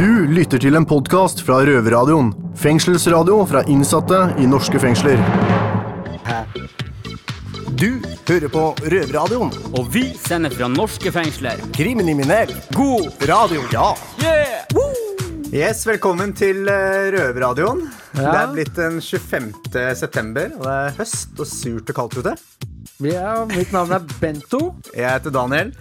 Du 0.00 0.24
lytter 0.32 0.56
til 0.56 0.78
en 0.78 0.86
podkast 0.88 1.42
fra 1.44 1.58
Røverradioen. 1.68 2.30
Fengselsradio 2.56 3.34
fra 3.44 3.60
innsatte 3.68 4.16
i 4.40 4.46
norske 4.48 4.80
fengsler. 4.80 5.20
Du 7.76 7.98
hører 8.30 8.48
på 8.48 8.62
Røverradioen. 8.80 9.52
Og 9.76 9.90
vi 9.92 10.06
sender 10.16 10.56
fra 10.56 10.70
norske 10.72 11.12
fengsler. 11.12 11.60
Kriminell. 11.76 12.54
God 12.72 13.26
Radio. 13.28 13.66
Ja. 13.76 13.90
yeah! 14.24 14.64
Yes, 15.52 15.84
velkommen 15.84 16.32
til 16.32 16.64
eh, 16.72 17.10
Røverradioen. 17.18 17.84
Ja. 18.14 18.22
Det 18.22 18.38
er 18.40 18.54
blitt 18.54 18.72
den 18.80 19.02
25. 19.04 19.52
september, 20.00 20.48
og 20.56 20.64
det 20.64 20.78
er 20.78 20.96
høst 21.02 21.36
og 21.36 21.52
surt 21.52 21.92
og 21.92 22.00
kaldt 22.00 22.22
ute. 22.22 22.38
Ja, 23.04 23.42
mitt 23.52 23.76
navn 23.76 23.92
er 23.98 24.08
Bento. 24.16 24.70
Jeg 24.94 25.10
heter 25.10 25.36
Daniel, 25.36 25.74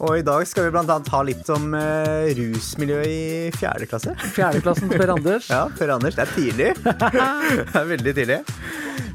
og 0.00 0.16
i 0.16 0.22
dag 0.24 0.46
skal 0.48 0.66
vi 0.66 0.78
annet 0.80 1.08
ha 1.12 1.20
litt 1.28 1.48
om 1.52 1.74
uh, 1.76 2.28
rusmiljøet 2.36 3.10
i 3.10 3.50
fjerde 3.56 3.88
klasse. 3.90 4.14
Fjerdeklassen 4.32 4.88
Per 4.92 5.12
Anders. 5.16 5.50
Ja, 5.52 5.66
Per 5.76 5.92
Anders, 5.96 6.16
det 6.16 6.24
er 6.24 6.32
tidlig. 6.36 6.70
det 6.84 7.80
er 7.82 7.90
veldig 7.90 8.14
tidlig. 8.16 8.38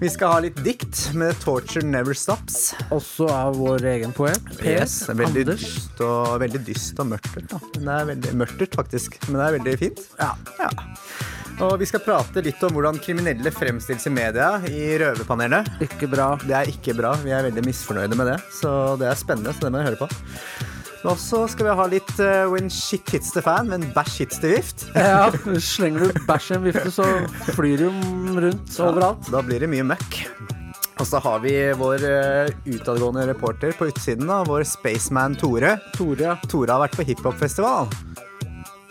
Vi 0.02 0.10
skal 0.12 0.34
ha 0.34 0.40
litt 0.44 0.58
dikt 0.66 1.00
med 1.18 1.38
'Torture 1.42 1.86
Never 1.86 2.18
Stops'. 2.18 2.74
Også 2.94 3.30
av 3.32 3.58
vår 3.58 3.86
egen 3.96 4.14
poet. 4.14 4.42
Per 4.60 4.76
Yes, 4.76 5.00
veldig 5.10 5.46
Anders. 5.48 5.64
dyst 5.66 6.04
og, 6.06 6.36
veldig 6.44 6.62
dyst 6.68 7.00
og 7.02 7.10
mørtert. 7.14 7.48
Da. 7.54 7.62
Men 7.78 7.88
det 7.88 7.96
er 7.96 8.10
veldig 8.12 8.36
mørtert, 8.44 8.78
faktisk. 8.78 9.18
Men 9.30 9.40
det 9.40 9.48
er 9.48 9.58
veldig 9.58 9.78
fint. 9.82 10.06
Ja. 10.20 10.34
Ja. 10.60 10.70
Og 11.64 11.78
vi 11.80 11.88
skal 11.88 12.02
prate 12.04 12.44
litt 12.44 12.60
om 12.68 12.74
hvordan 12.76 12.98
kriminelle 13.00 13.52
fremstilles 13.56 14.10
i 14.10 14.12
media 14.12 14.50
i 14.68 14.98
Røverpanelet. 15.00 15.78
Ikke 15.88 16.10
bra. 16.12 16.34
Det 16.44 16.56
er 16.58 16.72
ikke 16.72 16.98
bra. 16.98 17.14
Vi 17.24 17.32
er 17.32 17.48
veldig 17.48 17.64
misfornøyde 17.64 18.20
med 18.20 18.34
det. 18.34 18.40
Så 18.58 18.72
det 19.00 19.08
er 19.08 19.20
spennende, 19.20 19.56
så 19.56 19.64
det 19.64 19.72
må 19.72 19.80
jeg 19.82 19.94
høre 19.94 20.04
på. 20.04 20.65
Og 21.06 21.18
så 21.22 21.44
skal 21.52 21.68
vi 21.70 21.74
ha 21.78 21.86
litt 21.92 22.12
uh, 22.18 22.48
When 22.50 22.70
shit 22.74 23.10
hits 23.14 23.32
the 23.36 23.42
fan, 23.46 23.68
men 23.70 23.84
bæsj 23.94 24.16
hits 24.24 24.40
the 24.42 24.56
vift. 24.56 24.88
Ja, 24.96 25.30
Slenger 25.62 26.10
du 26.10 26.20
bæsj 26.26 26.52
i 26.52 26.58
en 26.58 26.66
vifte, 26.66 26.92
så 26.94 27.06
flyr 27.54 27.84
de 27.86 27.92
rundt 28.48 28.80
overalt. 28.82 29.30
Da 29.34 29.44
blir 29.46 29.62
det 29.66 29.70
mye 29.72 29.86
møkk. 29.94 30.22
Og 30.96 31.04
så 31.10 31.20
har 31.20 31.42
vi 31.44 31.52
vår 31.76 32.06
uh, 32.08 32.52
utadgående 32.72 33.26
reporter 33.30 33.76
på 33.78 33.90
utsiden, 33.92 34.30
da, 34.32 34.42
vår 34.48 34.64
spaceman 34.70 35.36
Tore. 35.38 35.76
Tore, 35.98 36.30
ja. 36.32 36.36
Tore 36.50 36.72
har 36.72 36.86
vært 36.88 36.96
på 36.98 37.06
hiphopfestival. 37.10 37.92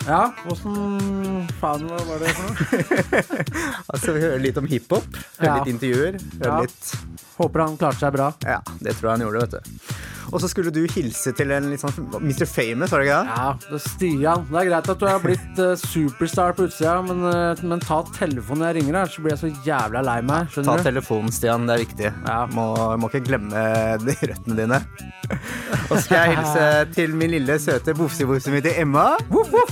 Ja, 0.05 0.27
åssen 0.53 1.47
faen 1.57 1.87
var 1.89 2.19
det 2.21 2.29
for 2.37 2.45
noe? 2.45 3.21
Altså, 3.95 4.13
vi 4.13 4.21
hører 4.21 4.43
litt 4.43 4.59
om 4.61 4.67
hiphop, 4.69 5.07
hører 5.39 5.49
Ja. 5.49 5.55
litt 5.63 5.71
intervjuer. 5.73 6.19
Hører 6.37 6.51
Ja. 6.51 6.59
litt 6.67 6.93
Håper 7.35 7.59
han 7.65 7.73
klarte 7.75 7.99
seg 7.99 8.13
bra. 8.15 8.29
Ja, 8.47 8.61
det 8.79 8.93
tror 8.95 9.09
jeg 9.09 9.17
han 9.17 9.23
gjorde, 9.25 9.41
vet 9.41 9.55
du. 9.57 9.89
Og 10.31 10.41
så 10.41 10.49
skulle 10.51 10.71
du 10.73 10.81
hilse 10.91 11.31
til 11.37 11.51
en 11.53 11.69
litt 11.71 11.81
sånn 11.83 11.93
Mr. 12.21 12.45
Famous, 12.49 12.91
var 12.93 13.01
det 13.03 13.07
ikke 13.09 13.19
det? 13.21 13.35
Ja, 13.35 13.47
det 13.65 13.77
er 13.77 13.83
Stian. 13.85 14.45
Det 14.49 14.59
er 14.61 14.69
greit 14.71 14.89
at 14.95 15.01
du 15.01 15.05
har 15.07 15.21
blitt 15.23 15.61
eh, 15.61 15.73
superstar 15.79 16.55
på 16.57 16.65
utsida, 16.69 16.95
men, 17.05 17.21
eh, 17.29 17.63
men 17.67 17.83
ta 17.83 18.01
telefonen 18.15 18.63
når 18.63 18.71
jeg 18.71 18.77
ringer 18.79 18.99
her, 19.01 19.11
så 19.13 19.23
blir 19.25 19.35
jeg 19.35 19.41
så 19.43 19.51
jævla 19.67 20.01
lei 20.07 20.17
meg. 20.25 20.47
Ta 20.49 20.55
Skjønner 20.57 20.81
du? 20.81 20.87
telefonen, 20.89 21.35
Stian. 21.35 21.67
Det 21.69 21.75
er 21.77 21.83
viktig. 21.85 22.11
Ja. 22.25 22.39
Må, 22.55 22.67
må 23.01 23.09
ikke 23.11 23.23
glemme 23.29 23.65
de 24.05 24.17
røttene 24.21 24.57
dine. 24.59 24.81
Og 25.89 25.95
så 25.95 26.01
skal 26.05 26.17
jeg 26.21 26.35
hilse 26.37 26.65
til 26.95 27.15
min 27.17 27.31
lille 27.33 27.55
søte 27.61 27.95
bofsebukse 27.97 28.45
som 28.49 28.57
heter 28.57 28.77
Emma. 28.81 29.05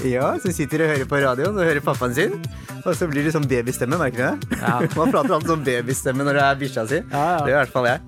Ja, 0.05 0.33
Som 0.41 0.53
sitter 0.55 0.85
og 0.85 0.93
hører 0.93 1.09
på 1.09 1.19
radioen 1.21 1.57
og 1.57 1.65
hører 1.67 1.83
pappaen 1.85 2.15
sin. 2.17 2.39
Og 2.83 2.91
så 2.97 3.07
blir 3.07 3.23
det 3.25 3.31
sånn 3.35 3.45
babystemme, 3.47 3.97
merker 4.01 4.17
du 4.17 4.47
det? 4.49 4.57
Ja. 4.63 4.79
Man 4.97 5.13
prater 5.13 5.37
alltid 5.37 5.53
sånn 5.53 5.63
babystemme 5.67 6.25
når 6.27 6.39
det 6.39 6.47
er 6.47 6.57
bikkja 6.63 6.87
si. 6.89 6.99
Ja, 7.13 7.23
ja. 7.37 7.37
Det 7.45 7.53
gjør 7.53 7.55
i 7.55 7.61
hvert 7.61 7.75
fall 7.77 7.89
jeg. 7.91 8.03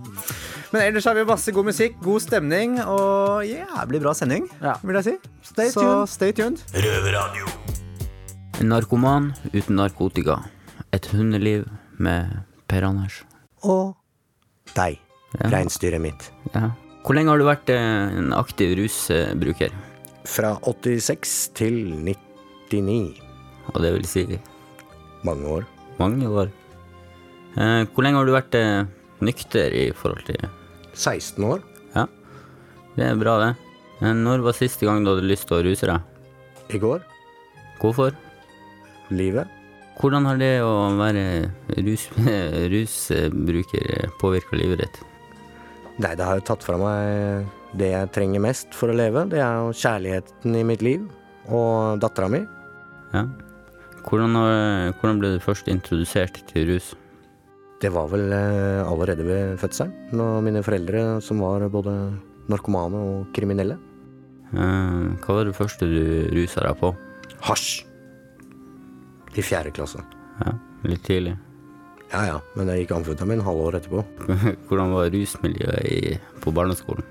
Men 0.74 0.82
ellers 0.82 1.06
har 1.06 1.16
vi 1.16 1.24
masse 1.28 1.52
god 1.54 1.66
musikk, 1.70 1.96
god 2.04 2.22
stemning 2.24 2.80
og 2.84 3.44
jævlig 3.48 4.02
bra 4.02 4.14
sending, 4.18 4.48
Ja. 4.62 4.74
vil 4.84 4.96
jeg 4.96 5.04
si. 5.04 5.16
Stay 5.44 5.70
så 5.70 5.82
tuned. 5.82 6.08
stay 6.10 6.32
tuned. 6.32 6.60
En 8.60 8.70
narkoman 8.70 9.34
uten 9.54 9.76
narkotika. 9.76 10.38
Et 10.94 11.06
hundeliv 11.12 11.66
med 12.00 12.30
Per 12.68 12.84
Anders. 12.88 13.24
og 13.64 13.96
deg, 14.76 15.00
Ja. 15.42 15.50
reinsdyret 15.50 16.00
mitt. 16.02 16.32
Ja. 16.54 16.72
Hvor 17.04 17.14
lenge 17.14 17.30
har 17.30 17.38
du 17.38 17.44
vært 17.46 17.70
eh, 17.70 18.18
en 18.18 18.32
aktiv 18.34 18.76
rusbruker? 18.78 19.70
Fra 20.26 20.58
86 20.64 21.50
til 21.54 21.74
99. 22.72 23.20
Og 23.74 23.82
det 23.82 23.94
vil 23.94 24.06
si 24.06 24.40
Mange 25.24 25.46
år. 25.48 25.66
mange 26.00 26.26
år. 26.28 26.50
Eh, 27.58 27.86
hvor 27.94 28.02
lenge 28.04 28.16
har 28.18 28.26
du 28.26 28.32
vært 28.32 28.56
eh, 28.56 28.86
nykter 29.26 29.74
i 29.76 29.88
forhold 29.96 30.26
til 30.30 30.48
16 30.94 31.44
år. 31.48 31.64
Ja, 31.96 32.06
det 32.96 33.10
er 33.10 33.20
bra, 33.20 33.38
det. 33.42 33.52
Men 34.02 34.24
når 34.26 34.44
var 34.46 34.58
siste 34.58 34.88
gang 34.88 35.04
du 35.04 35.14
hadde 35.14 35.28
lyst 35.28 35.48
til 35.50 35.60
å 35.60 35.66
ruse 35.66 35.90
deg? 35.90 36.00
I 36.76 36.82
går. 36.82 37.04
Hvorfor? 37.82 38.16
Livet. 39.14 39.52
Hvordan 40.00 40.26
har 40.28 40.40
det 40.40 40.54
å 40.66 40.74
være 40.98 41.26
rus, 41.86 42.08
rusbruker 42.74 44.10
påvirka 44.20 44.60
livet 44.60 44.84
ditt? 44.84 45.04
Nei, 46.04 46.12
det 46.12 46.26
har 46.28 46.42
jo 46.42 46.48
tatt 46.50 46.66
fra 46.66 46.76
meg 46.80 47.46
det 47.80 47.94
jeg 47.94 48.12
trenger 48.16 48.44
mest 48.44 48.76
for 48.76 48.92
å 48.92 48.98
leve. 48.98 49.24
Det 49.32 49.40
er 49.40 49.62
jo 49.62 49.76
kjærligheten 49.76 50.58
i 50.60 50.66
mitt 50.68 50.84
liv. 50.84 51.06
Og 51.46 52.02
dattera 52.02 52.28
mi. 52.32 52.42
Ja. 53.14 53.24
Hvordan, 54.06 54.36
hvordan 55.00 55.22
ble 55.22 55.36
du 55.36 55.40
først 55.44 55.70
introdusert 55.72 56.42
til 56.52 56.68
rus? 56.74 56.92
Det 57.86 57.92
var 57.94 58.08
vel 58.10 58.32
eh, 58.34 58.82
allerede 58.82 59.22
ved 59.28 59.60
fødselen. 59.62 59.92
Når 60.18 60.40
mine 60.42 60.62
foreldre, 60.66 61.02
som 61.22 61.44
var 61.44 61.68
både 61.70 61.92
narkomane 62.50 62.98
og 62.98 63.28
kriminelle. 63.36 63.76
Eh, 64.50 65.12
hva 65.22 65.36
var 65.38 65.46
det 65.46 65.54
første 65.54 65.86
du 65.86 66.00
rusa 66.34 66.64
deg 66.66 66.80
på? 66.80 66.90
Hasj. 67.46 67.84
I 69.38 69.44
fjerde 69.46 69.76
klasse. 69.76 70.02
Ja, 70.40 70.56
litt 70.90 71.06
tidlig. 71.06 71.36
Ja 72.10 72.24
ja, 72.32 72.42
men 72.58 72.72
jeg 72.74 72.86
gikk 72.86 72.96
amfetamin 72.98 73.46
halvår 73.46 73.78
etterpå. 73.78 74.02
Hvordan 74.72 74.98
var 74.98 75.14
rusmiljøet 75.14 75.86
i, 75.86 76.18
på 76.42 76.54
barneskolen? 76.58 77.06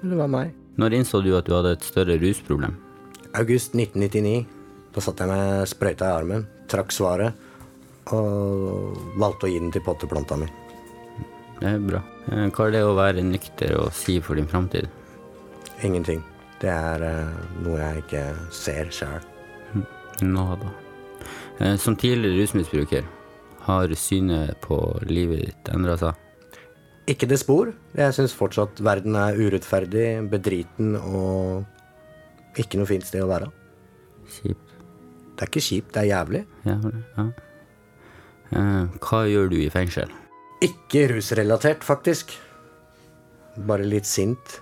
Det 0.00 0.16
var 0.16 0.30
meg. 0.32 0.56
Når 0.80 1.00
innså 1.02 1.20
du 1.20 1.34
at 1.36 1.44
du 1.44 1.52
hadde 1.58 1.76
et 1.76 1.84
større 1.84 2.16
rusproblem? 2.22 2.78
August 3.36 3.76
1999. 3.76 4.46
Da 4.94 5.04
satt 5.04 5.20
jeg 5.20 5.28
med 5.28 5.68
sprøyta 5.68 6.08
i 6.08 6.16
armen, 6.22 6.48
trakk 6.70 6.96
svaret 6.96 7.36
og 8.12 8.98
valgte 9.20 9.46
å 9.48 9.52
gi 9.52 9.58
den 9.62 9.72
til 9.72 9.84
potteplanta 9.86 10.36
mi. 10.40 10.48
Det 11.60 11.70
er 11.70 11.80
bra. 11.80 12.02
Eh, 12.32 12.48
Hva 12.50 12.66
er 12.68 12.74
det 12.74 12.82
å 12.84 12.94
være 12.98 13.24
nykter 13.24 13.76
og 13.78 13.92
si 13.96 14.18
for 14.20 14.36
din 14.36 14.48
framtid? 14.50 14.88
Ingenting. 15.86 16.22
Det 16.60 16.70
er 16.70 17.02
eh, 17.06 17.38
noe 17.64 17.78
jeg 17.80 18.04
ikke 18.04 18.24
ser 18.54 18.90
sjøl. 18.94 19.24
Nå 20.24 20.44
da. 20.60 20.72
Som 21.80 21.94
tidligere 21.98 22.40
rusmisbruker, 22.42 23.06
har 23.64 23.92
synet 23.96 24.58
på 24.64 24.76
livet 25.06 25.46
ditt 25.46 25.70
endra 25.72 25.94
seg? 25.96 26.18
Ikke 27.10 27.28
det 27.28 27.38
spor. 27.40 27.70
Jeg 27.96 28.14
syns 28.16 28.34
fortsatt 28.36 28.80
verden 28.84 29.16
er 29.20 29.36
urettferdig, 29.38 30.24
bedriten 30.32 30.94
og 30.98 31.64
ikke 32.60 32.80
noe 32.80 32.88
fint 32.88 33.06
sted 33.06 33.24
å 33.24 33.30
være. 33.30 33.50
Kjipt. 34.38 34.74
Det 35.34 35.44
er 35.44 35.50
ikke 35.50 35.64
kjipt, 35.66 35.90
det 35.94 36.02
er 36.04 36.10
jævlig. 36.12 36.42
Ja, 36.64 36.76
ja. 37.18 37.26
Eh, 38.54 38.98
Hva 39.02 39.24
gjør 39.28 39.50
du 39.52 39.58
i 39.60 39.70
fengsel? 39.72 40.10
Ikke 40.64 41.08
rusrelatert, 41.10 41.84
faktisk. 41.84 42.32
Bare 43.68 43.86
litt 43.86 44.06
sint. 44.08 44.58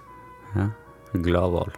Ja. 0.57 0.69
Gladvalg. 1.13 1.77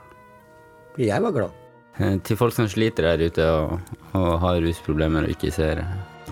Jeg 0.98 1.22
var 1.22 1.34
glad. 1.34 1.60
Eh, 1.98 2.16
Til 2.26 2.38
folk 2.38 2.54
som 2.56 2.68
sliter 2.70 3.06
der 3.10 3.26
ute 3.28 3.44
og, 3.50 3.78
og 4.14 4.28
har 4.42 4.60
rusproblemer 4.62 5.26
og 5.26 5.34
ikke 5.34 5.52
ser 5.54 5.82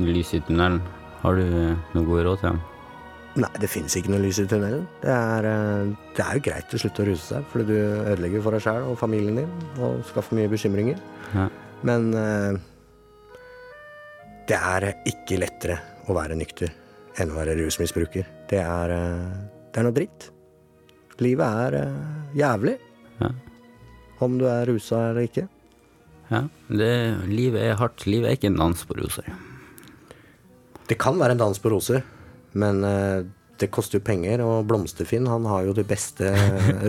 lys 0.03 0.33
i 0.35 0.41
tunnelen, 0.47 0.81
har 1.23 1.37
du 1.39 1.43
noen 1.47 2.07
gode 2.09 2.25
råd 2.27 2.41
til 2.41 2.49
dem? 2.51 2.61
Nei, 3.43 3.49
det 3.63 3.69
fins 3.73 3.95
ikke 3.97 4.11
noe 4.13 4.21
lys 4.21 4.43
i 4.43 4.47
tunnelen. 4.51 4.83
Det 5.03 5.13
er, 5.13 5.47
eh, 5.49 5.93
det 6.17 6.25
er 6.25 6.39
jo 6.39 6.45
greit 6.49 6.75
å 6.77 6.81
slutte 6.83 7.05
å 7.05 7.09
ruse 7.09 7.29
seg, 7.35 7.47
fordi 7.53 7.69
du 7.71 7.79
ødelegger 8.13 8.43
for 8.45 8.57
deg 8.57 8.65
sjæl 8.67 8.89
og 8.91 8.99
familien 9.01 9.39
din 9.43 9.55
og 9.83 10.03
skaffer 10.11 10.37
mye 10.39 10.51
bekymringer. 10.53 10.99
Ja. 11.35 11.47
Men 11.83 12.11
det 14.49 14.59
er 14.59 14.89
ikke 15.09 15.39
lettere 15.41 15.79
å 16.11 16.17
være 16.17 16.37
nykter 16.39 16.73
enn 17.21 17.33
å 17.33 17.39
være 17.39 17.57
rusmisbruker. 17.61 18.29
Det 18.51 18.61
er, 18.63 18.95
eh, 18.95 19.35
det 19.73 19.81
er 19.81 19.87
noe 19.87 19.97
dritt. 19.97 20.31
Livet 21.23 21.59
er 21.67 21.79
eh, 21.79 22.39
jævlig. 22.39 22.79
Ja. 23.21 23.31
Om 24.23 24.39
du 24.41 24.47
er 24.51 24.67
rusa 24.71 25.11
eller 25.11 25.29
ikke. 25.29 25.47
Ja, 26.33 26.47
det, 26.69 26.93
livet 27.29 27.63
er 27.63 27.79
hardt. 27.81 28.07
Livet 28.09 28.31
er 28.31 28.39
ikke 28.39 28.51
en 28.53 28.61
dans 28.61 28.85
på 28.89 28.97
roser. 28.99 29.29
Det 30.89 30.99
kan 31.01 31.19
være 31.21 31.37
en 31.37 31.43
dans 31.45 31.63
på 31.63 31.71
roser, 31.73 32.03
men 32.59 32.83
eh, 32.85 33.23
det 33.61 33.71
koster 33.71 34.01
jo 34.01 34.07
penger, 34.07 34.43
og 34.43 34.67
Blomsterfinn 34.67 35.29
han 35.31 35.45
har 35.47 35.69
jo 35.69 35.75
de 35.77 35.85
beste 35.87 36.33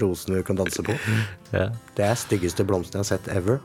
rosene 0.01 0.39
du 0.39 0.47
kan 0.47 0.57
danse 0.59 0.85
på. 0.85 0.95
Ja. 1.53 1.67
Det 1.93 2.01
er 2.01 2.15
styggeste 2.17 2.63
blomsten 2.65 2.97
jeg 2.97 3.03
har 3.03 3.09
sett 3.11 3.27
ever. 3.29 3.59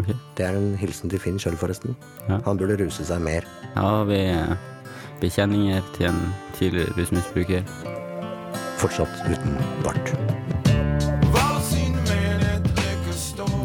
Ok. 0.00 0.12
Det 0.36 0.44
er 0.44 0.56
en 0.58 0.74
hilsen 0.76 1.10
til 1.12 1.20
Finn 1.22 1.38
sjøl, 1.40 1.56
forresten. 1.56 1.96
Ja. 2.28 2.40
Han 2.44 2.58
burde 2.60 2.76
ruse 2.82 3.06
seg 3.08 3.22
mer. 3.24 3.46
Ja, 3.74 4.02
vi 4.08 4.20
er 4.28 4.56
bekjenninger 5.22 5.84
til 5.96 6.10
en 6.10 6.20
tidligere 6.58 6.92
rusmisbruker? 6.98 7.64
Fortsatt 8.76 9.24
uten 9.30 9.56
bart. 9.84 10.12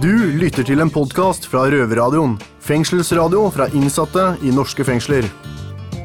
Du 0.01 0.13
lytter 0.39 0.65
til 0.65 0.81
en 0.81 0.89
podkast 0.89 1.45
fra 1.45 1.67
Røverradioen. 1.69 2.39
Fengselsradio 2.65 3.43
fra 3.53 3.67
innsatte 3.77 4.31
i 4.41 4.53
norske 4.55 4.85
fengsler. 4.87 5.27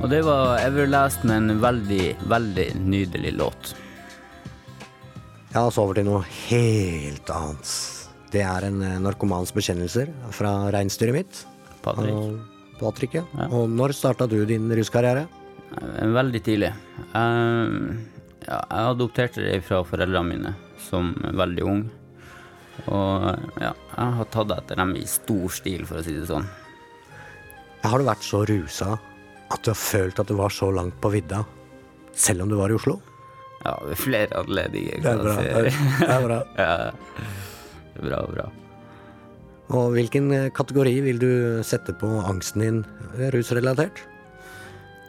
Og 0.02 0.10
det 0.12 0.20
var 0.26 0.58
Everlast 0.60 1.24
med 1.24 1.38
en 1.38 1.62
veldig, 1.62 2.16
veldig 2.28 2.66
nydelig 2.82 3.32
låt. 3.38 3.72
Ja, 5.54 5.70
så 5.70 5.86
over 5.86 5.96
til 5.96 6.10
noe 6.10 6.26
helt 6.28 7.30
annet. 7.32 7.95
Det 8.32 8.42
er 8.42 8.66
en 8.68 8.80
eh, 8.82 8.96
narkomans 9.02 9.52
bekjennelser 9.54 10.10
fra 10.34 10.54
reinsdyret 10.74 11.14
mitt. 11.14 11.42
Patrick. 11.84 12.40
Patrick, 12.80 13.14
ja. 13.20 13.24
Ja. 13.38 13.46
Og 13.54 13.70
når 13.72 13.94
starta 13.96 14.26
du 14.28 14.40
din 14.48 14.66
ruskarriere? 14.74 15.26
Eh, 15.76 16.06
Veldig 16.16 16.42
tidlig. 16.46 16.72
Jeg, 17.14 17.96
ja, 18.46 18.58
jeg 18.60 18.90
adopterte 18.94 19.44
det 19.46 19.60
fra 19.66 19.82
foreldrene 19.86 20.28
mine 20.34 20.54
som 20.88 21.14
veldig 21.38 21.64
ung. 21.66 21.84
Og 22.92 23.24
ja, 23.62 23.72
jeg 23.72 24.16
har 24.20 24.28
tatt 24.34 24.52
etter 24.58 24.78
dem 24.82 24.92
i 25.00 25.06
stor 25.08 25.48
stil, 25.54 25.86
for 25.88 26.02
å 26.02 26.04
si 26.04 26.12
det 26.18 26.26
sånn. 26.28 26.44
Har 27.86 28.02
du 28.02 28.06
vært 28.08 28.24
så 28.26 28.42
rusa 28.48 28.96
at 29.54 29.62
du 29.62 29.70
har 29.70 29.78
følt 29.78 30.18
at 30.20 30.28
du 30.28 30.34
var 30.38 30.50
så 30.52 30.68
langt 30.74 30.98
på 31.00 31.12
vidda, 31.14 31.44
selv 32.16 32.44
om 32.44 32.50
du 32.50 32.56
var 32.58 32.72
i 32.72 32.76
Oslo? 32.76 32.98
Ja, 33.64 33.72
ved 33.86 33.98
flere 33.98 34.42
anledninger. 34.42 35.00
Det 35.02 35.10
er 35.14 35.22
bra. 35.22 35.34
jeg 35.40 35.54
Det 35.54 35.72
er, 35.72 36.00
det 36.02 36.14
er 36.16 36.26
bra. 36.26 36.40
Ja, 36.60 36.90
bra, 38.02 38.20
bra. 38.30 38.46
Og 39.74 39.96
hvilken 39.96 40.30
eh, 40.34 40.50
kategori 40.54 40.92
vil 41.02 41.18
du 41.18 41.30
sette 41.66 41.94
på 41.98 42.08
angsten 42.22 42.62
din 42.62 42.82
eh, 43.16 43.30
rusrelatert? 43.34 44.04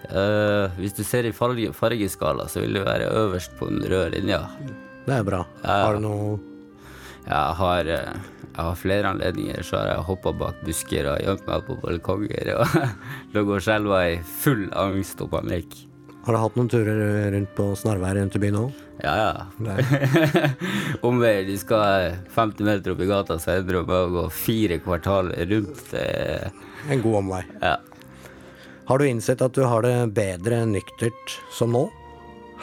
Uh, 0.07 0.71
hvis 0.77 0.93
du 0.95 1.01
ser 1.03 1.25
i 1.27 1.33
farge, 1.35 1.73
fargeskala, 1.75 2.45
så 2.47 2.61
vil 2.63 2.77
det 2.77 2.85
være 2.85 3.09
øverst 3.17 3.57
på 3.59 3.67
den 3.67 3.81
røde 3.91 4.13
linja. 4.13 4.39
Det 5.03 5.17
er 5.17 5.25
bra. 5.27 5.41
Uh, 5.65 5.67
Har 5.67 5.97
du 5.97 6.05
noe 6.05 6.37
Jeg 7.27 7.57
har, 7.59 7.89
jeg 7.91 8.55
har 8.55 8.77
flere 8.79 9.09
anledninger, 9.09 9.65
så 9.67 9.81
har 9.81 9.89
jeg 9.91 10.05
hoppa 10.07 10.31
bak 10.31 10.61
busker 10.63 11.09
og 11.11 11.19
gjemt 11.25 11.49
meg 11.49 11.65
på 11.67 11.75
balkonger 11.81 12.53
og 12.55 12.77
ligget 13.35 13.57
og 13.57 13.65
skjelva 13.65 13.99
i 14.13 14.15
full 14.23 14.69
angst 14.71 15.25
og 15.25 15.33
panikk. 15.35 15.75
Har 16.27 16.35
du 16.35 16.39
hatt 16.41 16.57
noen 16.59 16.67
turer 16.67 17.31
rundt 17.31 17.53
på 17.55 17.69
snarveier 17.79 18.17
rundt 18.19 18.35
i 18.35 18.39
byen 18.43 18.57
òg? 18.59 18.79
Ja, 18.99 19.13
ja. 19.15 19.75
Omveier. 21.07 21.45
Du 21.47 21.53
skal 21.61 22.17
50 22.35 22.65
meter 22.67 22.91
opp 22.91 23.03
i 23.05 23.07
gata, 23.07 23.37
så 23.39 23.53
ender 23.55 23.77
du 23.79 23.87
med 23.87 23.95
å 23.95 24.09
gå 24.17 24.23
fire 24.35 24.79
kvartal 24.83 25.31
rundt. 25.47 25.93
eh, 25.95 26.49
En 26.91 27.01
god 27.05 27.15
omvei. 27.21 27.41
Ja. 27.61 27.77
Har 28.87 28.99
du 28.99 29.07
innsett 29.07 29.41
at 29.43 29.55
du 29.55 29.63
har 29.67 29.83
det 29.87 29.95
bedre 30.15 30.61
nyktert 30.67 31.37
som 31.51 31.71
nå? 31.75 31.85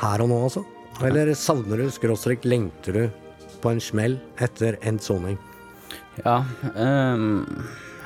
Her 0.00 0.24
og 0.24 0.28
nå, 0.32 0.42
altså? 0.50 0.64
Eller 1.04 1.32
savner 1.38 1.80
du, 1.80 1.88
skråstrek, 1.92 2.44
lengter 2.44 2.92
du 3.00 3.04
på 3.64 3.72
en 3.72 3.80
smell 3.80 4.18
etter 4.44 4.76
endt 4.84 5.02
soning? 5.08 5.38
Ja, 6.20 6.42
Um, 6.76 7.46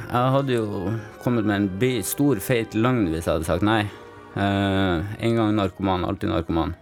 jeg 0.08 0.30
hadde 0.32 0.54
jo 0.54 0.92
kommet 1.24 1.44
med 1.44 1.66
en 1.82 2.02
stor, 2.06 2.38
feit 2.40 2.72
løgn 2.78 3.08
hvis 3.10 3.26
jeg 3.26 3.34
hadde 3.34 3.48
sagt 3.48 3.66
nei. 3.66 3.82
Eh, 4.34 4.96
en 5.24 5.36
gang 5.36 5.54
narkoman, 5.56 6.04
alltid 6.04 6.30
narkoman. 6.30 6.74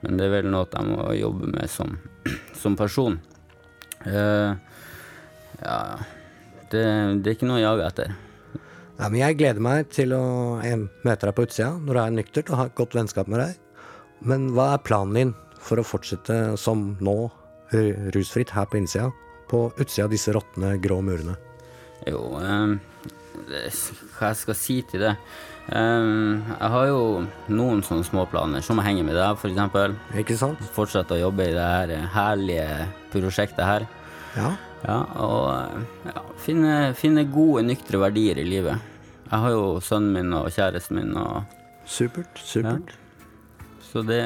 Men 0.00 0.16
det 0.16 0.26
er 0.26 0.34
vel 0.38 0.48
noe 0.52 0.66
jeg 0.70 0.88
må 0.88 1.10
jobbe 1.16 1.50
med 1.52 1.70
som, 1.70 1.98
som 2.62 2.76
person. 2.76 3.18
Uh, 4.00 4.56
ja, 5.60 5.78
det, 6.72 6.84
det 7.20 7.28
er 7.28 7.34
ikke 7.34 7.48
noe 7.50 7.60
å 7.60 7.64
jage 7.66 7.88
etter. 7.90 8.14
Ja, 9.00 9.08
men 9.08 9.18
jeg 9.20 9.36
gleder 9.40 9.64
meg 9.64 9.90
til 9.92 10.14
å 10.16 10.22
eh, 10.64 10.86
møte 11.04 11.28
deg 11.28 11.36
på 11.36 11.44
utsida 11.44 11.74
når 11.76 11.92
du 11.92 12.00
er 12.00 12.14
nyktert 12.16 12.52
og 12.52 12.60
har 12.60 12.70
et 12.70 12.78
godt 12.80 12.96
vennskap 12.96 13.28
med 13.32 13.42
deg. 13.44 13.84
Men 14.24 14.50
hva 14.56 14.74
er 14.74 14.84
planen 14.84 15.16
din 15.16 15.34
for 15.60 15.80
å 15.80 15.84
fortsette 15.84 16.38
som 16.60 16.94
nå, 17.04 17.16
rusfritt 18.16 18.52
her 18.56 18.66
på 18.68 18.80
innsida, 18.80 19.08
på 19.52 19.68
utsida 19.76 20.08
av 20.08 20.12
disse 20.12 20.32
råtne, 20.36 20.74
grå 20.84 21.00
murene? 21.04 21.36
Jo, 22.08 22.24
det, 22.40 23.12
hva 23.48 24.30
jeg 24.30 24.38
skal 24.42 24.58
si 24.58 24.80
til 24.90 25.06
det? 25.06 25.14
Um, 25.70 26.40
jeg 26.50 26.70
har 26.72 26.86
jo 26.88 27.02
noen 27.52 27.84
sånne 27.86 28.06
små 28.06 28.24
planer, 28.30 28.64
som 28.64 28.80
å 28.80 28.84
henge 28.84 29.04
med 29.06 29.14
deg, 29.18 29.38
for 29.38 29.52
eksempel. 29.52 29.94
Ikke 30.18 30.38
sant? 30.38 30.62
Fortsette 30.74 31.14
å 31.16 31.20
jobbe 31.20 31.46
i 31.46 31.54
det 31.54 31.68
her 31.68 31.94
herlige 32.14 32.88
prosjektet 33.12 33.64
her. 33.66 33.86
Ja. 34.36 34.50
Ja, 34.80 34.98
og 35.20 36.08
ja, 36.08 36.22
finne, 36.40 36.74
finne 36.96 37.26
gode, 37.28 37.66
nyktre 37.68 38.00
verdier 38.00 38.40
i 38.40 38.46
livet. 38.48 38.80
Jeg 39.26 39.42
har 39.44 39.52
jo 39.54 39.64
sønnen 39.84 40.14
min 40.16 40.36
og 40.38 40.48
kjæresten 40.54 40.98
min, 40.98 41.12
og, 41.20 41.56
Supert. 41.90 42.38
Supert. 42.46 42.92
så 43.82 44.02
det 44.06 44.22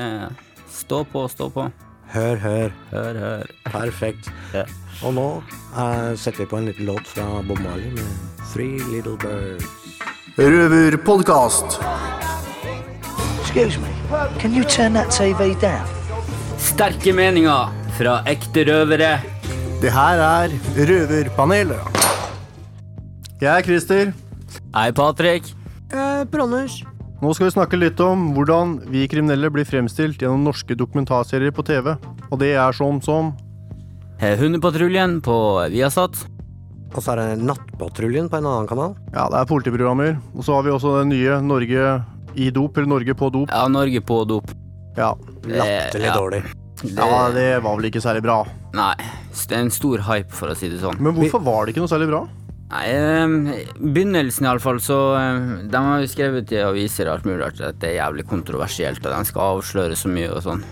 Stå 0.69 1.05
på, 1.05 1.29
stå 1.29 1.49
på. 1.55 1.69
Hør, 2.13 2.37
hør. 2.37 2.73
Hør, 2.91 3.19
hør. 3.19 3.51
Perfekt. 3.65 4.31
Ja. 4.53 4.67
Og 5.07 5.15
nå 5.17 5.27
eh, 5.41 6.13
setter 6.19 6.45
vi 6.45 6.51
på 6.51 6.61
en 6.61 6.71
liten 6.71 6.91
låt 6.91 7.09
fra 7.15 7.27
Bob 7.47 7.63
Marley 7.63 7.95
med 7.95 8.34
Three 8.55 8.79
Little 8.79 9.17
Birds. 9.17 9.65
Røverpodkast. 10.39 11.81
Excuse 13.41 13.81
me, 13.81 13.89
can 14.39 14.55
you 14.55 14.63
turn 14.63 14.93
that 14.95 15.11
TV 15.11 15.57
down? 15.59 15.89
Sterke 16.63 17.11
meninger 17.13 17.73
fra 17.99 18.21
ekte 18.31 18.63
røvere. 18.69 19.17
Det 19.83 19.91
her 19.91 20.23
er 20.23 20.55
Røverpanelet. 20.79 21.99
Jeg 23.41 23.59
er 23.59 23.67
Christer. 23.67 24.13
Hei, 24.77 24.93
Patrick. 24.93 25.51
Eh, 25.91 26.23
Branners. 26.31 26.85
Nå 27.23 27.33
skal 27.35 27.49
vi 27.49 27.57
snakke 27.57 27.81
litt 27.81 27.99
om 28.07 28.29
hvordan 28.37 28.77
vi 28.87 29.09
kriminelle 29.11 29.51
blir 29.51 29.67
fremstilt 29.67 30.23
gjennom 30.23 30.47
norske 30.47 30.79
dokumentarserier 30.79 31.51
på 31.51 31.67
TV. 31.67 31.97
Og 32.31 32.39
det 32.39 32.55
er 32.55 32.79
sånn 32.79 33.03
som 33.03 33.35
Hundepatruljen 34.23 35.19
på 35.27 35.41
Viasat. 35.75 36.23
Og 36.95 37.03
så 37.03 37.15
er 37.15 37.21
det 37.21 37.45
Nattpatruljen 37.45 38.29
på 38.31 38.39
en 38.39 38.47
annen 38.47 38.69
kanal. 38.71 38.95
Ja, 39.11 39.27
det 39.33 39.41
er 39.41 39.49
politiprogrammer. 39.51 40.19
Og 40.35 40.47
så 40.47 40.55
har 40.55 40.67
vi 40.67 40.75
også 40.75 41.01
det 41.01 41.09
nye 41.11 41.41
Norge 41.43 41.89
i 42.39 42.51
dop, 42.55 42.79
eller 42.79 42.91
Norge 42.95 43.17
på 43.19 43.31
dop. 43.35 43.51
Ja, 43.51 43.67
Norge 43.71 44.03
på 44.03 44.21
dop. 44.31 44.53
Ja. 44.97 45.11
Latterlig 45.43 46.07
ja. 46.07 46.15
dårlig. 46.15 46.45
ja, 46.95 47.11
det 47.35 47.49
var 47.65 47.77
vel 47.79 47.91
ikke 47.91 48.03
særlig 48.03 48.23
bra. 48.27 48.43
Nei, 48.75 48.95
det 49.35 49.57
er 49.57 49.67
en 49.67 49.75
stor 49.75 50.03
hype, 50.07 50.31
for 50.35 50.51
å 50.51 50.57
si 50.59 50.71
det 50.71 50.81
sånn. 50.83 50.99
Men 51.03 51.17
hvorfor 51.19 51.43
var 51.43 51.65
det 51.65 51.75
ikke 51.75 51.85
noe 51.85 51.91
særlig 51.91 52.11
bra? 52.13 52.25
Nei, 52.75 52.85
eh, 52.91 53.65
begynnelsen 53.79 54.49
iallfall, 54.49 54.81
så 54.83 54.99
eh, 55.19 55.43
De 55.71 55.83
har 55.87 56.01
jo 56.03 56.11
skrevet 56.11 56.55
i 56.55 56.63
aviser 56.65 57.11
alt 57.11 57.27
mulig 57.29 57.43
rart 57.43 57.61
at 57.63 57.79
det 57.83 57.93
er 57.93 58.01
jævlig 58.01 58.27
kontroversielt, 58.31 59.05
og 59.05 59.15
de 59.15 59.31
skal 59.31 59.59
avsløre 59.59 59.99
så 59.99 60.11
mye 60.11 60.31
og 60.33 60.43
sånn. 60.47 60.65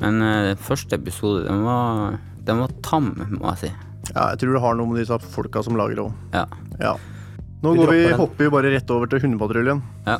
Men 0.00 0.22
eh, 0.24 0.54
første 0.58 0.98
episode, 0.98 1.44
den 1.46 1.62
var, 1.66 2.16
den 2.46 2.62
var 2.62 2.78
tam, 2.86 3.12
må 3.36 3.52
jeg 3.52 3.66
si. 3.66 3.74
Ja, 4.12 4.30
jeg 4.34 4.42
tror 4.42 4.56
det 4.56 4.62
har 4.64 4.78
noe 4.78 4.90
med 4.90 5.00
disse 5.00 5.18
folka 5.34 5.62
som 5.64 5.78
lager 5.80 5.98
det 5.98 6.04
òg. 6.04 6.12
Ja. 6.34 6.44
Ja. 6.82 6.94
Nå 7.64 7.72
Vi 7.72 7.80
går 7.80 7.92
vi, 7.94 8.02
hopper 8.18 8.44
vi 8.44 8.52
bare 8.52 8.74
rett 8.74 8.90
over 8.92 9.08
til 9.08 9.22
Hundepatruljen. 9.24 9.80
Ja. 10.04 10.18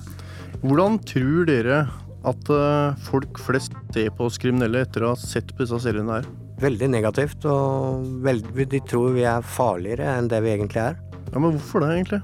Hvordan 0.64 0.96
tror 1.04 1.44
dere 1.50 1.82
at 2.24 2.48
eh, 2.48 3.02
folk 3.04 3.40
flest 3.44 3.74
ser 3.92 4.08
på 4.16 4.30
oss 4.30 4.38
kriminelle 4.40 4.80
etter 4.86 5.04
å 5.04 5.12
ha 5.12 5.18
sett 5.20 5.52
på 5.52 5.66
disse 5.66 5.82
seriene 5.84 6.20
her? 6.20 6.28
Veldig 6.62 6.88
negativt, 6.88 7.44
og 7.50 8.06
veld, 8.24 8.46
de 8.70 8.80
tror 8.88 9.12
vi 9.16 9.26
er 9.28 9.44
farligere 9.44 10.14
enn 10.16 10.30
det 10.30 10.40
vi 10.44 10.54
egentlig 10.54 10.80
er. 10.86 10.96
Ja, 11.34 11.36
Men 11.42 11.58
hvorfor 11.58 11.84
det, 11.84 11.90
egentlig? 11.98 12.22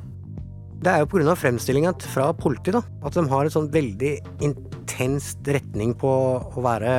Det 0.80 0.88
er 0.88 1.02
jo 1.02 1.11
pga. 1.12 1.34
fremstillinga 1.37 1.92
fra 2.14 2.30
politiet, 2.32 2.78
da. 2.78 2.82
At 3.04 3.18
de 3.18 3.26
har 3.28 3.44
en 3.44 3.52
sånn 3.52 3.68
veldig 3.75 4.14
intenst 4.46 5.44
retning 5.44 5.92
på 6.00 6.08
å 6.40 6.64
være 6.64 6.94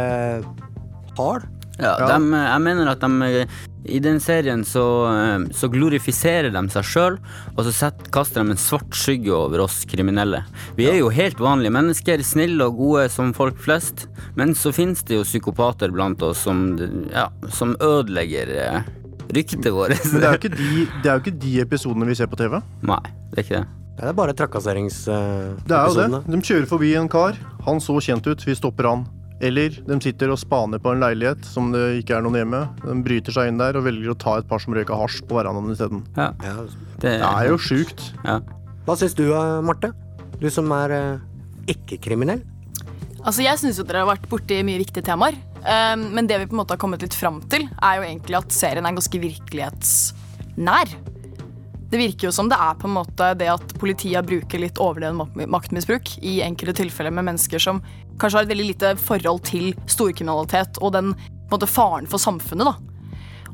hard. 1.17 1.47
Ja, 1.81 1.95
Ja. 2.00 2.07
dem, 2.13 2.33
eh, 2.38 2.47
jeg 2.51 2.61
mener 2.61 2.91
at 2.91 3.01
de 3.01 3.29
eh, 3.41 3.45
i 3.89 3.97
den 4.00 4.19
serien 4.21 4.61
så, 4.63 4.83
eh, 5.09 5.47
så 5.57 5.67
glorifiserer 5.73 6.51
de 6.53 6.61
seg 6.69 6.85
sjøl, 6.85 7.17
og 7.57 7.65
så 7.65 7.71
sett, 7.73 8.11
kaster 8.13 8.43
de 8.43 8.53
en 8.53 8.61
svart 8.61 8.93
skygge 8.93 9.33
over 9.33 9.63
oss 9.65 9.79
kriminelle. 9.89 10.43
Vi 10.77 10.85
er 10.85 11.00
jo 11.00 11.09
helt 11.09 11.41
vanlige 11.41 11.73
mennesker, 11.73 12.21
snille 12.21 12.61
og 12.69 12.77
gode 12.77 13.07
som 13.09 13.33
folk 13.33 13.57
flest, 13.57 14.05
men 14.38 14.53
så 14.53 14.71
finnes 14.71 15.01
det 15.09 15.17
jo 15.17 15.23
psykopater 15.25 15.91
blant 15.91 16.21
oss 16.21 16.43
som, 16.45 16.77
ja, 17.11 17.27
som 17.50 17.73
ødelegger 17.81 18.83
ryktet 19.33 19.71
vårt. 19.73 19.97
Men 20.11 20.21
det 20.21 20.27
er, 20.27 20.31
jo 20.31 20.39
ikke 20.41 20.55
de, 20.57 20.88
det 21.01 21.09
er 21.09 21.13
jo 21.17 21.23
ikke 21.25 21.39
de 21.39 21.53
episodene 21.65 22.05
vi 22.05 22.15
ser 22.21 22.29
på 22.29 22.38
TV. 22.38 22.59
Nei, 22.85 23.01
det 23.31 23.39
er 23.39 23.43
ikke 23.47 23.61
det. 23.63 23.67
Det 24.01 24.07
er 24.09 24.13
bare 24.17 24.33
trakasseringsepisodene. 24.33 25.65
Det 25.67 25.77
er 25.77 25.89
jo 25.89 26.05
det. 26.13 26.21
De 26.33 26.41
kjører 26.47 26.69
forbi 26.69 26.93
en 26.97 27.09
kar. 27.11 27.35
Han 27.65 27.81
så 27.83 27.97
kjent 28.01 28.25
ut, 28.29 28.45
vi 28.47 28.55
stopper 28.57 28.88
han. 28.89 29.03
Eller 29.41 29.74
de 29.88 29.98
sitter 30.03 30.29
og 30.29 30.38
spaner 30.38 30.77
på 30.81 30.91
en 30.93 31.01
leilighet 31.01 31.45
som 31.50 31.71
det 31.74 32.03
ikke 32.03 32.19
er 32.19 32.21
noen 32.25 32.38
hjemme. 32.38 32.60
De 32.83 32.93
bryter 33.01 33.33
seg 33.33 33.50
inn 33.50 33.57
der 33.57 33.79
og 33.79 33.88
velger 33.88 34.13
å 34.13 34.17
ta 34.21 34.36
et 34.38 34.48
par 34.50 34.62
som 34.62 34.75
røyka 34.77 34.93
hasj 35.00 35.24
på 35.25 35.39
verandaen 35.39 35.74
isteden. 35.74 36.03
Ja, 36.17 36.27
Ja. 36.45 36.55
det, 37.01 37.17
Det 37.17 37.21
er 37.25 37.48
jo 37.50 37.57
sjukt. 37.57 38.12
ja. 38.24 38.39
Hva 38.86 38.95
syns 38.98 39.15
du, 39.17 39.25
eh, 39.33 39.62
Marte? 39.65 39.93
Du 40.39 40.50
som 40.50 40.69
er 40.71 40.91
eh, 40.91 41.19
ikke-kriminell. 41.74 42.41
Altså, 43.25 43.41
Jeg 43.43 43.57
syns 43.62 43.77
dere 43.86 44.05
har 44.05 44.15
vært 44.15 44.29
borti 44.29 44.63
mye 44.65 44.79
viktige 44.81 45.03
temaer. 45.05 45.36
Um, 45.62 46.07
men 46.15 46.25
det 46.25 46.39
vi 46.39 46.45
på 46.50 46.55
en 46.55 46.62
måte 46.65 46.74
har 46.74 46.77
kommet 46.81 47.01
litt 47.03 47.13
fram 47.13 47.39
til, 47.48 47.67
er 47.81 47.98
jo 48.00 48.01
egentlig 48.07 48.38
at 48.39 48.50
serien 48.51 48.86
er 48.86 48.95
ganske 48.98 49.19
virkelighetsnær. 49.21 50.95
Det 51.91 52.00
virker 52.00 52.29
jo 52.29 52.31
som 52.31 52.48
det 52.50 52.57
er 52.57 52.74
på 52.79 52.88
en 52.88 52.95
måte 52.95 53.38
det 53.38 53.50
at 53.51 53.74
politiet 53.77 54.25
bruker 54.25 54.62
litt 54.63 54.79
overdreven 54.79 55.50
maktmisbruk 55.51 56.13
i 56.24 56.38
enkelte 56.41 56.74
tilfeller 56.79 57.12
med 57.12 57.27
mennesker 57.27 57.60
som 57.60 57.81
kanskje 58.21 58.39
har 58.39 58.47
et 58.47 58.53
veldig 58.53 58.69
lite 58.69 58.93
forhold 59.01 59.43
til 59.49 59.73
storkriminalitet 59.89 60.79
og 60.81 60.93
den 60.95 61.13
måte, 61.51 61.67
faren 61.67 62.07
for 62.07 62.21
samfunnet. 62.21 62.69
da. 62.69 62.91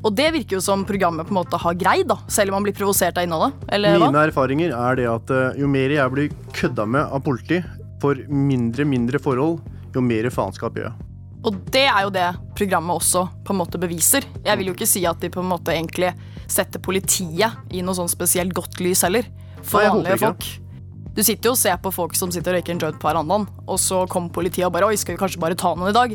Og 0.04 0.14
det 0.14 0.28
virker 0.34 0.58
jo 0.58 0.62
som 0.62 0.84
programmet 0.86 1.26
på 1.26 1.34
en 1.34 1.40
måte 1.40 1.58
har 1.58 1.74
greid, 1.78 2.06
da, 2.10 2.20
selv 2.30 2.52
om 2.52 2.58
man 2.60 2.68
blir 2.68 2.76
provosert 2.76 3.18
av 3.18 3.26
innholdet. 3.26 3.66
Eller 3.74 3.98
hva? 3.98 4.12
Mine 4.12 4.28
erfaringer 4.28 4.74
er 4.76 5.00
det 5.00 5.08
at 5.10 5.34
eh, 5.34 5.58
jo 5.58 5.70
mer 5.72 5.94
jeg 5.94 6.14
blir 6.14 6.38
kødda 6.54 6.86
med 6.86 7.02
av 7.02 7.24
politi 7.26 7.58
for 8.02 8.20
mindre, 8.30 8.86
mindre 8.86 9.18
forhold, 9.22 9.58
jo 9.94 10.04
mer 10.04 10.30
faenskap 10.30 10.78
gjør 10.78 10.90
jeg. 10.92 11.04
Og 11.48 11.58
det 11.72 11.84
er 11.86 12.04
jo 12.04 12.14
det 12.14 12.28
programmet 12.58 12.98
også 12.98 13.24
på 13.46 13.54
en 13.54 13.60
måte 13.60 13.80
beviser. 13.80 14.26
Jeg 14.44 14.58
vil 14.58 14.70
jo 14.70 14.76
ikke 14.76 14.90
si 14.90 15.04
at 15.08 15.20
de 15.22 15.30
på 15.32 15.42
en 15.42 15.50
måte 15.50 15.74
egentlig 15.74 16.12
setter 16.50 16.82
politiet 16.82 17.74
i 17.74 17.82
noe 17.84 17.96
sånn 17.96 18.10
spesielt 18.10 18.54
godt 18.56 18.80
lys 18.82 19.04
heller. 19.06 19.26
For 19.62 19.82
Nei, 19.82 19.92
vanlige 19.92 20.20
folk. 20.22 20.48
Du 21.18 21.24
sitter 21.26 21.50
jo 21.50 21.56
og 21.56 21.58
ser 21.58 21.78
på 21.82 21.90
folk 21.90 22.12
som 22.14 22.30
sitter 22.30 22.54
og 22.54 22.60
røyker 22.60 22.76
en 22.76 22.80
joint 22.84 22.98
på 23.02 23.08
verandaen, 23.08 23.48
og 23.66 23.78
så 23.82 24.04
kommer 24.06 24.30
politiet 24.30 24.68
og 24.68 24.74
bare 24.76 24.86
Oi, 24.86 24.94
skal 25.00 25.16
vi 25.16 25.18
kanskje 25.18 25.40
bare 25.42 25.56
ta 25.58 25.72
noen 25.74 25.90
i 25.90 25.96
dag? 25.96 26.12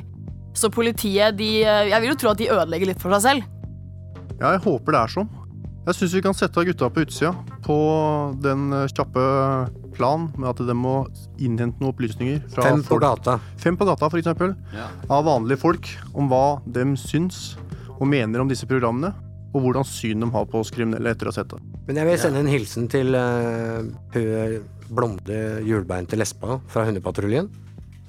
Så 0.55 0.69
politiet, 0.71 1.35
de 1.35 1.65
Jeg 1.65 1.99
vil 1.99 2.13
jo 2.13 2.19
tro 2.21 2.29
at 2.31 2.39
de 2.39 2.47
ødelegger 2.53 2.93
litt 2.93 3.01
for 3.01 3.11
seg 3.17 3.25
selv. 3.25 3.49
Ja, 4.39 4.53
jeg 4.53 4.61
håper 4.63 4.95
det 4.95 5.01
er 5.01 5.11
sånn. 5.11 5.31
Jeg 5.83 5.97
syns 5.97 6.13
vi 6.15 6.21
kan 6.23 6.37
sette 6.37 6.63
gutta 6.63 6.87
på 6.87 7.03
utsida 7.03 7.33
på 7.65 7.75
den 8.39 8.71
eh, 8.71 8.85
kjappe 8.95 9.23
plan 9.97 10.29
med 10.37 10.47
at 10.53 10.61
de 10.63 10.75
må 10.77 10.93
innhente 11.35 11.83
noen 11.83 11.91
opplysninger 11.91 12.39
fra 12.53 12.69
Fem 12.69 12.79
på 12.79 12.93
folk. 12.93 13.03
gata. 13.03 13.35
Fem 13.59 13.75
på 13.75 13.87
gata, 13.89 14.07
for 14.07 14.21
eksempel, 14.21 14.55
av 15.11 15.27
vanlige 15.27 15.59
folk 15.65 15.89
om 16.15 16.31
hva 16.31 16.61
de 16.63 16.87
syns 16.99 17.57
og 17.97 18.07
mener 18.07 18.39
om 18.39 18.47
disse 18.47 18.67
programmene, 18.69 19.11
og 19.51 19.67
hvordan 19.67 19.85
syn 19.85 20.23
de 20.23 20.31
har 20.33 20.47
på 20.49 20.63
oss 20.63 20.71
kriminelle 20.73 21.11
etter 21.11 21.27
å 21.27 21.33
ha 21.33 21.37
sett 21.41 21.51
det. 21.51 21.59
Men 21.89 21.99
jeg 21.99 22.09
vil 22.09 22.21
sende 22.23 22.41
en 22.41 22.49
hilsen 22.49 22.87
til 22.89 23.11
uh, 23.19 23.83
blonde 24.95 25.39
hjulbeinte 25.67 26.17
lesba 26.19 26.59
fra 26.71 26.85
Hundepatruljen. 26.87 27.49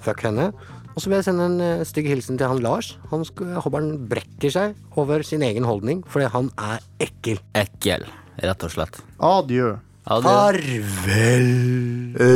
Fuck 0.04 0.24
henne. 0.26 0.50
Og 0.94 1.02
så 1.02 1.10
vil 1.10 1.18
jeg 1.18 1.26
sende 1.26 1.48
en 1.50 1.62
eh, 1.64 1.86
stygg 1.88 2.06
hilsen 2.12 2.38
til 2.38 2.50
han 2.50 2.62
Lars. 2.62 2.92
Han 3.10 3.24
håper 3.26 3.80
han 3.80 3.96
brekker 4.10 4.52
seg 4.54 4.98
over 5.00 5.24
sin 5.26 5.42
egen 5.42 5.66
holdning, 5.66 6.04
fordi 6.06 6.30
han 6.30 6.52
er 6.60 6.84
ekkel. 7.02 7.40
Ekkel, 7.58 8.06
rett 8.44 8.68
og 8.68 8.74
slett. 8.76 9.00
Adjø. 9.18 9.74
Adjø. 10.04 10.28
Farvel. 10.28 11.50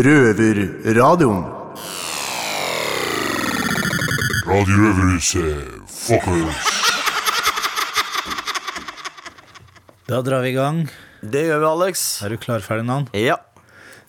Røverradioen. 0.09 1.47
Radio 4.49 4.65
Røverhuset, 4.65 5.85
fuckers. 5.93 6.71
Da 10.09 10.23
drar 10.25 10.41
vi 10.41 10.55
i 10.55 10.57
gang. 10.57 10.87
Det 11.21 11.43
gjør 11.51 11.61
vi, 11.61 11.67
Alex. 11.69 12.05
Er 12.25 12.33
du 12.33 12.39
klar, 12.41 12.65
Ferdinand? 12.65 13.11
Ja, 13.13 13.37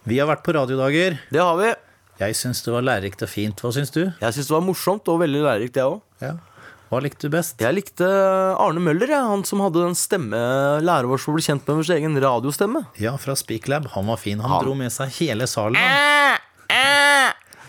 Vi 0.10 0.18
har 0.20 0.28
vært 0.30 0.44
på 0.46 0.54
radiodager. 0.58 1.20
det 1.32 1.40
har 1.42 1.56
vi. 1.60 1.72
Jeg 2.20 2.36
syns 2.36 2.60
det 2.66 2.74
var 2.74 2.84
lærerikt 2.84 3.22
og 3.24 3.30
fint. 3.32 3.62
Hva 3.64 3.72
syns 3.72 3.92
du? 3.96 4.02
Jeg 4.20 4.34
syns 4.36 4.48
det 4.50 4.56
var 4.56 4.66
morsomt 4.66 5.08
og 5.08 5.22
veldig 5.22 5.44
lærerikt, 5.46 5.78
jeg 5.80 5.86
òg. 5.88 6.02
Ja. 6.24 6.34
Hva 6.90 7.00
likte 7.06 7.30
du 7.30 7.36
best? 7.36 7.60
Jeg 7.62 7.76
likte 7.78 8.08
Arne 8.60 8.82
Møller, 8.82 9.08
Ja. 9.14 9.22
han 9.30 9.44
som 9.46 9.60
hadde 9.62 9.84
den 9.86 9.94
stemme 9.96 10.40
lærer 10.82 11.06
oss 11.14 11.28
å 11.30 11.36
bli 11.36 11.44
kjent 11.46 11.68
med 11.70 11.78
vår 11.80 11.94
egen 11.96 12.18
radiostemme. 12.20 12.82
Ja, 12.98 13.16
fra 13.22 13.36
Speaklab. 13.38 13.86
Han 13.94 14.08
var 14.08 14.18
fin. 14.18 14.40
Han 14.42 14.50
Han- 14.50 14.66
dro 14.66 14.74
med 14.74 14.92
seg 14.92 15.10
hele 15.22 15.46
salen. 15.48 15.76
han. 15.78 16.40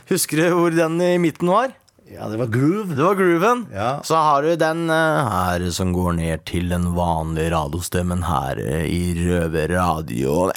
Husker 0.08 0.36
du 0.40 0.48
hvor 0.56 0.74
den 0.74 0.96
i 1.00 1.18
midten 1.18 1.46
var? 1.52 1.70
Ja, 2.10 2.26
det 2.28 2.38
var 2.40 2.46
groove. 2.50 2.96
Det 2.96 3.04
var 3.04 3.14
grooven. 3.14 3.66
Ja. 3.72 4.00
Så 4.02 4.16
har 4.18 4.42
du 4.42 4.56
den 4.58 4.88
uh, 4.90 5.28
her 5.30 5.70
som 5.70 5.92
går 5.94 6.16
ned 6.18 6.44
til 6.44 6.68
den 6.72 6.88
vanlige 6.96 7.52
radiostemmen 7.54 8.24
her 8.26 8.58
uh, 8.58 8.82
i 8.82 9.14
Røverradioen. 9.14 10.50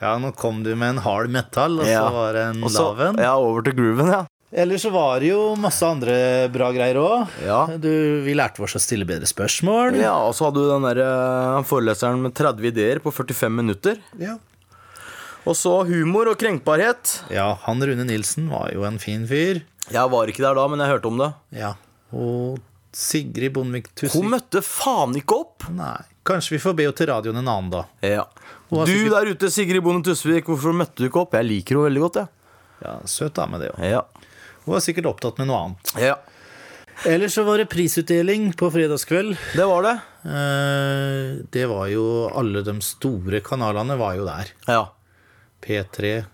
Ja, 0.00 0.14
nå 0.20 0.32
kom 0.36 0.62
du 0.66 0.74
med 0.76 0.96
en 0.96 1.02
hard 1.04 1.30
metal, 1.32 1.78
og 1.80 1.86
så 1.88 2.08
var 2.12 2.32
det 2.36 2.42
en 2.52 2.64
Også, 2.68 2.82
laven. 2.92 3.20
ja, 3.22 3.34
over 3.40 3.62
til 3.64 3.76
grooven, 3.78 4.10
ja. 4.12 4.24
Ellers 4.56 4.84
så 4.86 4.90
var 4.94 5.20
det 5.20 5.32
jo 5.32 5.40
masse 5.58 5.82
andre 5.84 6.14
bra 6.54 6.68
greier 6.72 6.96
òg. 7.00 7.32
Ja. 7.44 7.64
Vi 7.82 8.34
lærte 8.38 8.62
oss 8.62 8.76
å 8.78 8.80
stille 8.80 9.04
bedre 9.08 9.26
spørsmål. 9.28 9.96
Ja, 10.00 10.14
Og 10.28 10.36
så 10.38 10.46
hadde 10.46 10.62
du 10.62 10.68
den 10.70 10.86
der 10.86 11.00
eh, 11.02 11.62
foreleseren 11.66 12.22
med 12.22 12.32
30 12.38 12.68
ideer 12.70 13.00
på 13.02 13.10
45 13.12 13.50
minutter. 13.52 13.98
Ja. 14.22 14.36
Og 15.46 15.54
så 15.58 15.74
humor 15.86 16.30
og 16.30 16.38
krenkbarhet. 16.40 17.18
Ja, 17.34 17.50
han 17.66 17.82
Rune 17.82 18.06
Nilsen 18.06 18.48
var 18.50 18.70
jo 18.72 18.86
en 18.86 18.98
fin 19.02 19.26
fyr. 19.28 19.60
Jeg 19.92 20.10
var 20.14 20.30
ikke 20.30 20.42
der 20.46 20.56
da, 20.58 20.64
men 20.72 20.80
jeg 20.82 20.94
hørte 20.94 21.10
om 21.10 21.20
det. 21.20 21.28
Ja. 21.58 21.74
Og 22.14 22.58
Sigrid 22.96 23.52
Bondevik 23.54 23.90
Tusvik 23.98 24.14
Hun 24.16 24.30
møtte 24.32 24.62
faen 24.64 25.18
ikke 25.18 25.36
opp! 25.42 25.66
Nei. 25.74 26.00
Kanskje 26.26 26.56
vi 26.56 26.58
får 26.62 26.74
be 26.78 26.86
henne 26.88 26.96
til 26.98 27.06
radioen 27.12 27.38
en 27.38 27.48
annen, 27.52 27.70
da. 27.70 27.84
Ja. 28.02 28.24
Du 28.70 28.80
sikkert- 28.82 29.12
der 29.14 29.30
ute, 29.32 29.50
Sigrid 29.54 29.82
Bonde 29.84 30.02
Tusvik, 30.08 30.44
hvorfor 30.50 30.74
møtte 30.74 30.96
du 31.04 31.08
ikke 31.08 31.20
opp? 31.22 31.34
Jeg 31.38 31.46
liker 31.46 31.76
henne 31.76 31.88
veldig 31.90 32.02
godt, 32.06 32.16
jeg. 32.22 32.28
Ja, 32.82 32.96
Søt 33.06 33.34
dame, 33.38 33.58
det 33.62 33.70
òg. 33.72 33.84
Ja. 33.86 34.02
Hun 34.66 34.74
var 34.74 34.80
sikkert 34.82 35.06
opptatt 35.06 35.38
med 35.38 35.46
noe 35.48 35.60
annet. 35.68 35.92
ja. 36.02 36.16
Ellers 37.04 37.34
så 37.36 37.42
var 37.44 37.58
det 37.60 37.68
prisutdeling 37.68 38.54
på 38.56 38.70
fredagskveld. 38.72 39.36
Det 39.52 39.66
var 39.68 39.82
det. 39.84 40.00
Eh, 40.24 41.42
Det 41.52 41.66
var 41.68 41.88
jo 41.92 42.30
Alle 42.34 42.62
de 42.64 42.72
store 42.80 43.42
kanalene 43.44 43.98
var 43.98 44.14
jo 44.16 44.24
der. 44.24 44.46
Ja. 44.66 44.88
P3, 45.60 46.24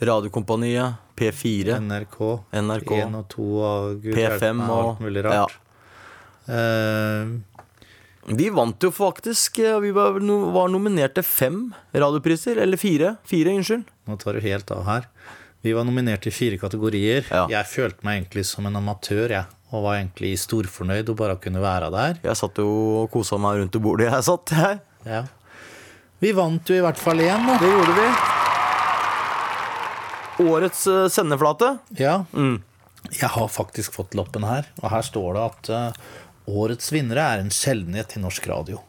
Radiokompaniet, 0.00 0.94
P4, 1.16 1.76
NRK, 1.80 2.40
NRK, 2.52 2.92
1 2.96 3.14
og 3.14 3.28
2 3.28 3.60
og 3.60 4.02
Gud 4.02 4.14
P5 4.16 4.62
og 4.70 4.88
alt 4.88 5.00
mulig 5.04 5.22
rart. 5.26 5.52
Eh, 6.48 7.26
Vi 8.26 8.48
vant 8.50 8.82
jo 8.82 8.90
faktisk 8.90 9.58
eh, 9.62 9.78
Vi 9.80 9.92
var, 9.94 10.18
var 10.52 10.70
nominert 10.72 11.14
til 11.14 11.26
fem 11.26 11.60
radiopriser. 11.94 12.58
Eller 12.62 12.80
fire. 12.80 13.16
Fire, 13.28 13.54
unnskyld. 13.54 13.84
Nå 14.06 14.16
tar 14.22 14.34
du 14.34 14.42
helt 14.42 14.70
av 14.74 14.82
her. 14.88 15.06
Vi 15.66 15.74
var 15.74 15.86
nominert 15.86 16.26
i 16.26 16.32
fire 16.34 16.58
kategorier. 16.58 17.26
Ja. 17.30 17.46
Jeg 17.50 17.66
følte 17.70 18.06
meg 18.06 18.20
egentlig 18.20 18.44
som 18.46 18.66
en 18.68 18.78
amatør, 18.78 19.30
jeg. 19.34 19.46
Og 19.74 19.82
var 19.82 19.96
egentlig 19.98 20.36
storfornøyd 20.38 21.08
og 21.10 21.18
bare 21.18 21.38
kunne 21.42 21.62
være 21.62 21.90
der. 21.94 22.20
Jeg 22.22 22.38
satt 22.38 22.58
jo 22.62 22.68
og 23.02 23.10
kosa 23.14 23.38
meg 23.42 23.60
rundt 23.60 23.74
det 23.74 23.82
bordet 23.82 24.06
jeg 24.10 24.26
satt. 24.28 24.54
Jeg. 24.54 24.78
Ja. 25.06 25.24
Vi 26.22 26.30
vant 26.34 26.70
jo 26.70 26.78
i 26.78 26.84
hvert 26.84 27.00
fall 27.02 27.18
én, 27.24 27.46
da. 27.46 27.58
Det 27.62 27.70
gjorde 27.72 27.94
vi. 27.98 28.06
Årets 30.46 30.86
eh, 30.92 31.08
sendeflate. 31.12 31.76
Ja. 31.98 32.20
Mm. 32.34 32.62
Jeg 33.14 33.30
har 33.34 33.48
faktisk 33.50 33.94
fått 33.94 34.14
lappen 34.18 34.42
her, 34.46 34.66
og 34.82 34.90
her 34.90 35.04
står 35.06 35.36
det 35.36 35.42
at 35.44 35.68
eh, 35.70 36.06
årets 36.46 36.92
vinnere 36.94 37.24
er 37.34 37.42
en 37.42 37.52
sjeldenhet 37.52 38.16
i 38.16 38.22
norsk 38.22 38.46
radio. 38.50 38.82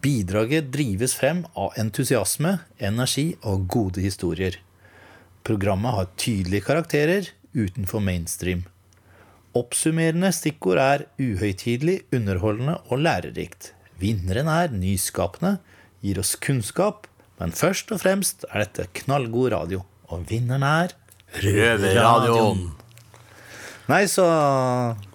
Bidraget 0.00 0.70
drives 0.72 1.14
frem 1.16 1.42
av 1.58 1.74
entusiasme, 1.80 2.58
energi 2.78 3.34
og 3.44 3.66
gode 3.68 4.04
historier. 4.04 4.56
Programmet 5.44 5.96
har 5.96 6.12
tydelige 6.20 6.64
karakterer 6.64 7.28
utenfor 7.52 8.00
mainstream. 8.04 8.64
Oppsummerende 9.56 10.30
stikkord 10.32 10.78
er 10.78 11.04
uhøytidelig, 11.18 12.04
underholdende 12.14 12.78
og 12.88 13.02
lærerikt. 13.02 13.72
Vinneren 14.00 14.48
er 14.48 14.72
nyskapende, 14.72 15.58
gir 16.00 16.20
oss 16.22 16.36
kunnskap, 16.40 17.08
men 17.40 17.52
først 17.56 17.90
og 17.92 18.00
fremst 18.04 18.46
er 18.48 18.64
dette 18.64 18.86
knallgod 19.02 19.50
radio. 19.52 19.82
Og 20.12 20.24
vinneren 20.30 20.64
er 20.66 20.94
Røverradioen. 21.40 22.70
Nei, 23.90 24.04
så 24.06 24.24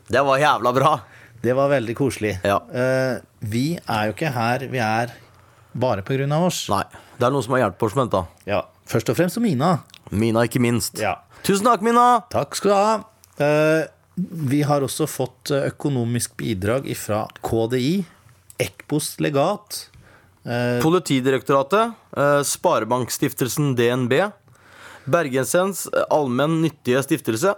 Det 0.08 0.22
var 0.22 0.40
jævla 0.40 0.72
bra. 0.76 0.94
Det 1.46 1.54
var 1.54 1.70
veldig 1.70 1.94
koselig. 1.98 2.36
Ja. 2.46 2.58
Eh, 2.74 3.20
vi 3.46 3.66
er 3.78 4.10
jo 4.10 4.16
ikke 4.16 4.32
her 4.34 4.66
vi 4.72 4.82
er 4.82 5.14
bare 5.76 6.02
av 6.34 6.48
oss. 6.48 6.64
Nei, 6.72 6.84
det 7.20 7.28
er 7.28 7.34
noen 7.34 7.46
som 7.46 7.54
har 7.54 7.66
hjulpet 7.66 7.88
oss 7.90 7.98
med 7.98 8.10
dette. 8.10 8.24
Ja, 8.50 8.64
Først 8.86 9.10
og 9.10 9.18
fremst 9.18 9.40
Mina. 9.42 9.80
Mina, 10.14 10.44
ikke 10.46 10.62
minst. 10.62 11.00
Ja. 11.02 11.16
Tusen 11.46 11.66
takk, 11.66 11.82
Mina! 11.86 12.22
Takk 12.30 12.54
skal 12.58 12.70
du 12.72 12.76
ha. 12.78 12.94
Eh, 13.42 13.88
vi 14.16 14.62
har 14.66 14.86
også 14.86 15.08
fått 15.10 15.50
eh, 15.54 15.68
økonomisk 15.72 16.36
bidrag 16.38 16.86
fra 16.98 17.24
KDI, 17.46 18.06
Ekbos 18.62 19.16
legat. 19.20 19.88
Politidirektoratet, 20.46 21.96
Sparebankstiftelsen 22.46 23.72
DNB, 23.74 24.14
Bergensens 25.10 25.88
allmennyttige 25.90 26.06
allmenn 26.14 26.60
nyttige 26.62 27.02
stiftelse. 27.02 27.56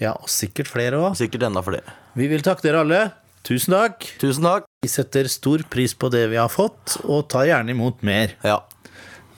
ja, 0.00 0.14
og 0.16 0.30
sikkert 0.32 0.72
flere 0.72 0.96
òg. 0.96 1.12
Sikkert 1.20 1.44
enda 1.50 1.60
flere. 1.60 1.92
Vi 2.16 2.30
vil 2.32 2.40
takke 2.40 2.64
dere 2.64 2.80
alle. 2.86 3.02
Tusen 3.42 3.74
takk. 3.74 4.04
Tusen 4.22 4.44
takk. 4.46 4.66
Vi 4.84 4.90
setter 4.90 5.26
stor 5.30 5.62
pris 5.70 5.94
på 5.98 6.10
det 6.12 6.26
vi 6.30 6.38
har 6.38 6.50
fått, 6.52 6.98
og 7.04 7.24
tar 7.32 7.48
gjerne 7.48 7.74
imot 7.74 8.02
mer. 8.06 8.36
Ja. 8.46 8.60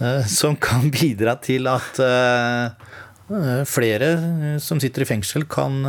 eh, 0.01 0.25
Som 0.29 0.57
kan 0.61 0.91
bidra 0.93 1.37
til 1.41 1.67
at 1.71 1.99
eh, 2.05 2.91
eh, 3.33 3.63
flere 3.69 4.59
som 4.61 4.81
sitter 4.83 5.05
i 5.05 5.09
fengsel, 5.09 5.47
kan 5.49 5.81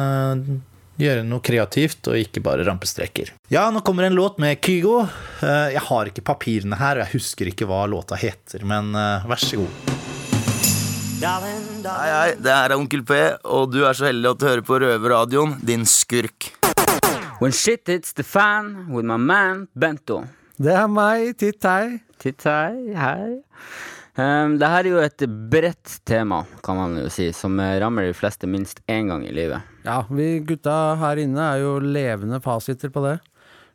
gjøre 0.96 1.26
noe 1.28 1.44
kreativt 1.44 2.08
og 2.08 2.16
ikke 2.16 2.40
bare 2.44 2.64
rampestreker. 2.64 3.34
Ja, 3.52 3.66
nå 3.76 3.82
kommer 3.84 4.08
en 4.08 4.16
låt 4.16 4.40
med 4.40 4.62
Kygo. 4.64 5.02
Eh, 5.44 5.74
Jeg 5.76 5.84
har 5.90 6.12
ikke 6.12 6.24
papirene 6.24 6.80
her, 6.80 6.96
og 7.02 7.06
jeg 7.06 7.18
husker 7.20 7.52
ikke 7.52 7.68
hva 7.68 7.84
låta 7.92 8.16
heter, 8.20 8.64
men 8.64 8.94
vær 8.96 9.44
så 9.44 9.60
god. 9.60 9.92
Hei, 11.26 12.10
hei, 12.12 12.32
det 12.44 12.52
her 12.52 12.70
er 12.72 12.76
Onkel 12.78 13.02
P, 13.08 13.16
og 13.48 13.72
du 13.74 13.82
er 13.88 13.96
så 13.98 14.08
heldig 14.10 14.30
at 14.36 14.40
du 14.42 14.46
hører 14.48 14.64
på 14.68 14.78
Røverradioen, 14.84 15.56
din 15.66 15.84
skurk. 15.88 16.52
When 17.40 17.52
shit 17.52 17.88
hits 17.88 18.14
the 18.14 18.24
fan 18.24 18.88
with 18.90 19.04
my 19.04 19.18
man 19.18 19.68
Bento. 19.74 20.22
Det 20.56 20.72
er 20.72 20.88
meg, 20.88 21.34
titt 21.36 21.66
hei. 21.68 21.98
Titt 22.22 22.46
hei. 22.48 23.42
Um, 24.16 24.54
det 24.56 24.70
her 24.72 24.86
er 24.86 24.88
jo 24.88 25.02
et 25.04 25.26
bredt 25.52 25.98
tema, 26.08 26.46
kan 26.64 26.80
man 26.80 26.96
jo 27.02 27.10
si, 27.12 27.28
som 27.36 27.60
rammer 27.60 28.08
de 28.08 28.16
fleste 28.16 28.48
minst 28.48 28.80
én 28.88 29.12
gang 29.12 29.26
i 29.28 29.34
livet. 29.36 29.68
Ja, 29.84 30.06
vi 30.08 30.40
gutta 30.48 30.96
her 31.02 31.20
inne 31.26 31.50
er 31.52 31.66
jo 31.66 31.74
levende 31.84 32.40
fasiter 32.40 32.94
på 32.96 33.04
det. 33.04 33.18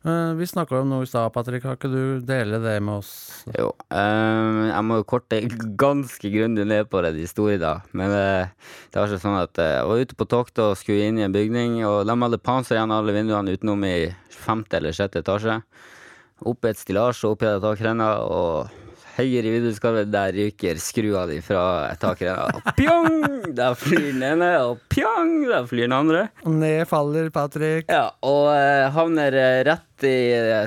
Eh, 0.01 0.33
vi 0.33 0.47
snakka 0.49 0.79
om 0.81 0.89
noe 0.89 1.05
i 1.05 1.09
stad, 1.09 1.29
Patrick. 1.35 1.61
Kan 1.61 1.77
ikke 1.77 1.91
du 1.93 2.23
dele 2.25 2.57
det 2.63 2.79
med 2.81 3.03
oss? 3.03 3.11
Jo. 3.53 3.69
eh, 3.93 4.71
jeg 4.71 4.85
må 4.89 4.97
jo 5.03 5.07
korte 5.13 5.43
ganske 5.77 6.31
grundig 6.33 6.65
ned 6.65 6.89
på 6.89 7.03
det, 7.05 7.13
de 7.19 7.27
store, 7.29 7.59
da. 7.61 7.75
Men 7.93 8.15
eh, 8.17 8.73
det 8.89 8.97
var 8.97 9.13
ikke 9.13 9.21
sånn 9.27 9.37
at 9.43 9.61
eh, 9.61 9.75
jeg 9.77 9.91
var 9.91 10.05
ute 10.07 10.17
på 10.17 10.29
tokt 10.33 10.63
og 10.65 10.79
skulle 10.81 11.11
inn 11.11 11.21
i 11.21 11.27
en 11.27 11.37
bygning, 11.37 11.83
og 11.85 12.09
de 12.09 12.17
hadde 12.25 12.41
panser 12.41 12.79
igjen 12.79 12.97
alle 12.97 13.13
vinduene 13.13 13.53
utenom 13.53 13.85
i 13.85 14.09
femte 14.33 14.81
eller 14.81 14.97
sjette 14.97 15.21
etasje. 15.21 15.61
Opp 16.49 16.65
i 16.65 16.73
et 16.73 16.81
stillas 16.81 17.21
og 17.27 17.37
opp 17.37 17.45
i 17.45 17.53
takrenna, 17.61 18.15
og 18.25 18.80
høyere 19.21 19.51
i 19.51 19.55
vinduskarmen, 19.57 20.11
der 20.13 20.33
ryker 20.37 20.81
skrua 20.81 21.27
di 21.31 21.39
fra 21.45 21.63
taket. 22.01 22.61
Pjong! 22.81 23.51
Der 23.57 23.77
flyr 23.79 24.07
den 24.11 24.25
ene, 24.27 24.51
og 24.65 24.81
pjong! 24.93 25.37
Der 25.51 25.69
flyr 25.71 25.87
den 25.87 25.97
andre. 25.97 26.25
Ned 26.49 26.87
faller 26.91 27.31
Patrick. 27.35 27.91
Ja, 27.93 28.09
og 28.27 28.51
eh, 28.55 28.89
havner 28.95 29.37
eh, 29.37 29.61
rett 29.69 30.07
i 30.09 30.17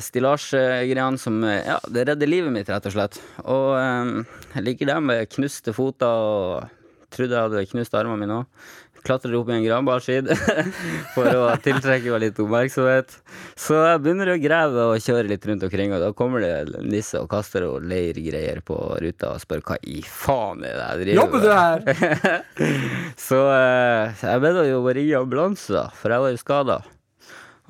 stillasgreiene 0.06 1.18
som 1.22 1.42
eh, 1.48 1.64
Ja, 1.66 1.80
det 1.90 2.08
redder 2.12 2.30
livet 2.30 2.54
mitt, 2.54 2.70
rett 2.70 2.88
og 2.90 2.96
slett. 2.96 3.20
Og 3.44 3.74
eh, 3.80 4.40
jeg 4.56 4.68
ligger 4.70 4.94
der 4.94 5.04
med 5.04 5.30
knuste 5.34 5.74
foter 5.76 6.08
og 6.08 6.80
trodde 7.14 7.38
jeg 7.38 7.46
hadde 7.46 7.68
knust 7.70 7.94
armene 7.98 8.22
mine 8.24 8.40
òg. 8.42 8.70
Klatrer 9.04 9.36
opp 9.36 9.50
i 9.52 9.56
en 9.58 9.66
granbarskid 9.66 10.30
for 11.16 11.28
å 11.28 11.48
tiltrekke 11.64 12.14
meg 12.14 12.22
litt 12.24 12.40
oppmerksomhet. 12.40 13.18
Så 13.60 13.76
jeg 13.76 14.02
begynner 14.04 14.32
å 14.34 14.38
grave 14.40 14.86
og 14.94 15.04
kjøre 15.04 15.28
litt 15.32 15.48
rundt 15.50 15.66
omkring, 15.68 15.92
og 15.96 16.04
da 16.04 16.12
kommer 16.16 16.44
det 16.44 16.84
nisse 16.88 17.20
og 17.20 17.28
kaster 17.32 17.68
og 17.68 17.84
leirgreier 17.90 18.62
på 18.66 18.78
ruta 19.04 19.34
og 19.36 19.44
spør 19.44 19.64
hva 19.68 19.80
i 19.84 20.00
faen 20.08 20.64
er 20.64 20.78
det 20.78 20.86
jeg 20.86 21.02
driver 21.04 21.20
Jobber 21.20 21.44
du 21.44 21.50
her? 21.52 22.48
Så 23.28 23.42
eh, 23.52 24.24
jeg 24.24 24.44
ble 24.46 24.54
da 24.56 24.64
jo 24.70 24.80
å 24.80 24.96
ringe 24.96 25.20
ambulanse, 25.20 25.76
da, 25.76 25.88
for 26.00 26.16
jeg 26.16 26.24
var 26.24 26.34
jo 26.34 26.42
skada. 26.42 26.80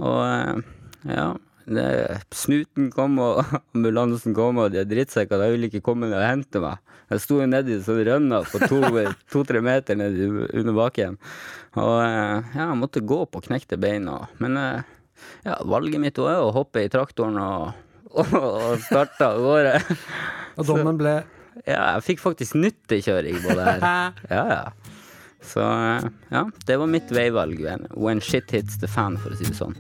Og 0.04 0.22
eh, 0.28 0.62
ja, 1.14 1.28
snuten 2.34 2.90
kom, 2.94 3.20
og 3.24 3.44
ambulansen 3.76 4.36
kom, 4.36 4.60
og 4.64 4.74
de 4.74 4.84
drittsekkene 4.88 5.52
ville 5.54 5.70
ikke 5.70 5.84
komme 5.86 6.10
ned 6.10 6.20
og 6.20 6.26
hente 6.28 6.62
meg. 6.64 6.82
Jeg 7.12 7.22
sto 7.24 7.38
jo 7.42 7.48
nedi 7.50 7.78
sånn 7.84 8.02
rønna 8.08 8.42
på 8.48 8.62
to-tre 8.70 9.06
to, 9.32 9.44
meter 9.64 10.00
ned 10.00 10.20
under 10.24 10.78
bakken. 10.78 11.20
Og 11.80 11.94
eh, 12.02 12.54
ja, 12.56 12.68
jeg 12.70 12.80
måtte 12.80 13.04
gå 13.06 13.24
på 13.30 13.44
knekte 13.48 13.80
bein. 13.82 14.10
Og, 14.12 14.26
men 14.44 14.58
eh, 14.60 14.90
ja, 15.46 15.60
valget 15.68 16.02
mitt 16.04 16.20
var 16.22 16.40
jo 16.40 16.50
å 16.50 16.56
hoppe 16.58 16.84
i 16.84 16.92
traktoren 16.92 17.40
og, 17.42 17.72
og, 18.18 18.34
og 18.40 18.84
starte 18.88 19.30
av 19.30 19.42
gårde. 19.44 19.78
Og 20.58 20.68
dommen 20.70 21.00
ble 21.00 21.22
Ja, 21.64 21.94
jeg 21.96 22.04
fikk 22.08 22.24
faktisk 22.24 22.58
nyttekjøring 22.58 23.40
på 23.44 23.56
det 23.58 23.66
her. 23.68 24.20
Ja, 24.30 24.44
ja. 24.50 24.93
Så 25.46 25.60
eh, 25.62 26.04
ja, 26.32 26.46
det 26.66 26.78
var 26.80 26.88
mitt 26.88 27.12
veivalg. 27.12 27.60
when- 27.60 27.88
When 27.96 28.22
shit 28.22 28.52
hits 28.52 28.78
the 28.80 28.88
fan, 28.88 29.18
for 29.18 29.30
å 29.32 29.38
si 29.38 29.44
det 29.46 29.56
sånn. 29.58 29.76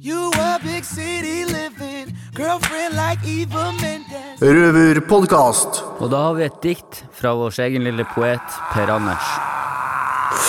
You 0.00 0.30
a 0.34 0.58
big 0.62 0.84
city 0.84 1.44
living, 1.46 2.12
girlfriend 2.36 2.94
like 2.94 3.24
Eva 3.24 3.72
Mendes. 3.80 4.40
Røverpodkast. 4.42 5.82
Og 6.00 6.10
da 6.10 6.16
har 6.26 6.34
vi 6.34 6.44
et 6.44 6.60
dikt 6.62 7.04
fra 7.12 7.32
vår 7.34 7.56
egen 7.64 7.84
lille 7.84 8.04
poet 8.14 8.40
Per 8.74 8.90
Anders. 8.90 9.24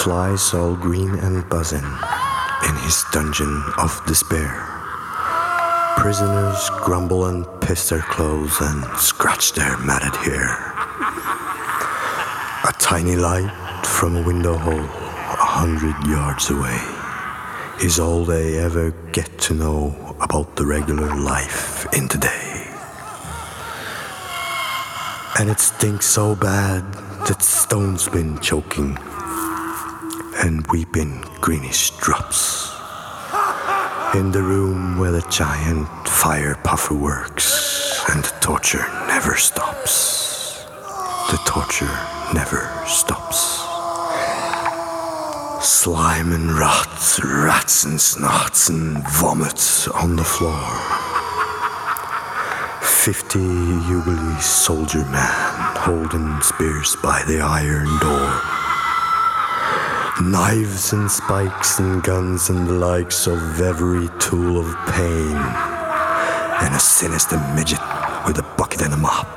Flies 0.03 0.53
all 0.53 0.75
green 0.75 1.17
and 1.23 1.47
buzzing 1.49 1.85
in 2.67 2.75
his 2.83 3.03
dungeon 3.13 3.63
of 3.77 4.01
despair. 4.07 4.51
Prisoners 5.97 6.69
grumble 6.83 7.25
and 7.25 7.45
piss 7.61 7.87
their 7.89 8.01
clothes 8.11 8.59
and 8.61 8.83
scratch 8.97 9.53
their 9.53 9.77
matted 9.77 10.15
hair. 10.17 10.57
A 12.67 12.73
tiny 12.79 13.15
light 13.15 13.49
from 13.85 14.17
a 14.17 14.21
window 14.23 14.57
hole 14.57 14.79
a 14.79 15.45
hundred 15.59 15.95
yards 16.07 16.49
away 16.49 16.79
is 17.81 17.99
all 17.99 18.25
they 18.25 18.57
ever 18.57 18.91
get 19.11 19.37
to 19.37 19.53
know 19.53 20.15
about 20.21 20.55
the 20.55 20.65
regular 20.65 21.13
life 21.15 21.85
in 21.93 22.07
the 22.07 22.17
day. 22.17 22.67
And 25.37 25.49
it 25.49 25.59
stinks 25.59 26.05
so 26.05 26.35
bad 26.35 26.83
that 27.27 27.41
stone's 27.41 28.07
been 28.07 28.39
choking 28.39 28.97
and 30.37 30.65
weeping 30.67 31.25
greenish 31.41 31.91
drops. 31.97 32.71
In 34.13 34.31
the 34.31 34.41
room 34.41 34.97
where 34.97 35.11
the 35.11 35.25
giant 35.29 35.89
fire 36.07 36.55
puffer 36.63 36.93
works 36.95 38.05
and 38.09 38.23
the 38.23 38.33
torture 38.39 38.87
never 39.07 39.35
stops. 39.35 40.63
The 41.31 41.39
torture 41.45 41.97
never 42.33 42.71
stops. 42.87 43.44
Slime 45.85 46.31
and 46.31 46.51
rot, 46.51 47.19
rats 47.23 47.83
and 47.83 47.99
snots 47.99 48.71
and 48.71 49.07
vomit 49.07 49.87
on 49.93 50.15
the 50.15 50.23
floor. 50.23 50.65
Fifty 52.81 53.37
Jubilee 53.85 54.41
soldier 54.41 55.05
man 55.11 55.75
holding 55.77 56.41
spears 56.41 56.95
by 57.03 57.21
the 57.27 57.39
iron 57.39 57.85
door. 57.99 58.33
Knives 60.27 60.91
and 60.91 61.11
spikes 61.11 61.77
and 61.77 62.01
guns 62.01 62.49
and 62.49 62.67
the 62.67 62.73
likes 62.73 63.27
of 63.27 63.61
every 63.61 64.09
tool 64.17 64.57
of 64.57 64.65
pain. 64.87 65.37
And 66.65 66.73
a 66.73 66.79
sinister 66.79 67.37
midget 67.55 67.77
with 68.25 68.39
a 68.39 68.53
bucket 68.57 68.81
and 68.81 68.95
a 68.95 68.97
mop 68.97 69.27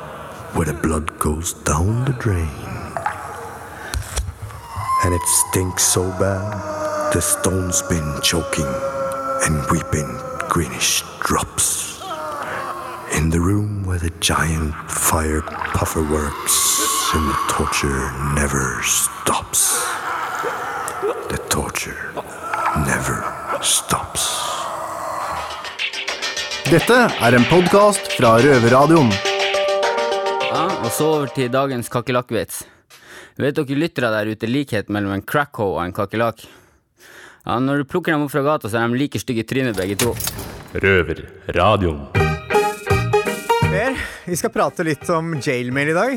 where 0.57 0.65
the 0.65 0.73
blood 0.73 1.19
goes 1.19 1.53
down 1.53 2.07
the 2.07 2.15
drain. 2.15 2.78
And 5.05 5.15
it 5.15 5.23
stinks 5.23 5.85
so 5.85 6.03
bad 6.19 7.13
the 7.13 7.23
stone's 7.23 7.81
been 7.83 8.21
choking 8.23 8.69
and 9.47 9.57
weeping 9.71 10.11
greenish 10.49 11.03
drops. 11.21 12.01
In 13.17 13.31
the 13.31 13.41
room 13.41 13.87
where 13.87 13.99
the 13.99 14.11
giant 14.21 14.75
fire 14.91 15.43
puffer 15.73 16.03
works 16.03 16.57
and 17.15 17.29
the 17.31 17.39
torture 17.49 18.13
never 18.35 18.83
stops. 18.83 19.63
The 21.31 21.39
torture 21.49 22.13
never 22.85 23.25
stops. 23.63 24.25
Dette 26.69 27.07
er 27.21 27.33
en 27.33 27.45
podkast 27.49 28.13
fra 28.19 28.37
Røverradioen. 28.37 29.15
Ja, 30.53 30.67
og 30.83 30.91
så 30.93 31.15
over 31.15 31.31
til 31.33 31.49
dagens 31.53 31.89
kakerlakkvits. 31.89 32.67
Vet 33.39 33.55
dere 33.55 33.77
lyttere 33.79 34.09
der 34.11 34.33
ute 34.35 34.49
likhet 34.51 34.89
mellom 34.91 35.13
en 35.15 35.23
crackho 35.23 35.69
og 35.77 35.85
en 35.85 35.93
kakerlakk? 35.95 36.41
Ja, 37.47 37.61
når 37.63 37.85
du 37.85 37.85
plukker 37.87 38.11
dem 38.11 38.25
opp 38.25 38.33
fra 38.33 38.43
gata, 38.43 38.67
så 38.67 38.81
er 38.81 38.91
de 38.91 38.99
like 38.99 39.21
stygge 39.23 39.45
i 39.45 39.47
trynet 39.47 39.79
begge 39.79 39.95
to. 40.01 40.11
Røverradioen. 40.75 42.01
Per, 43.63 44.01
vi 44.27 44.39
skal 44.41 44.51
prate 44.51 44.83
litt 44.89 45.07
om 45.15 45.37
jailmail 45.39 45.93
i 45.93 45.95
dag. 45.95 46.17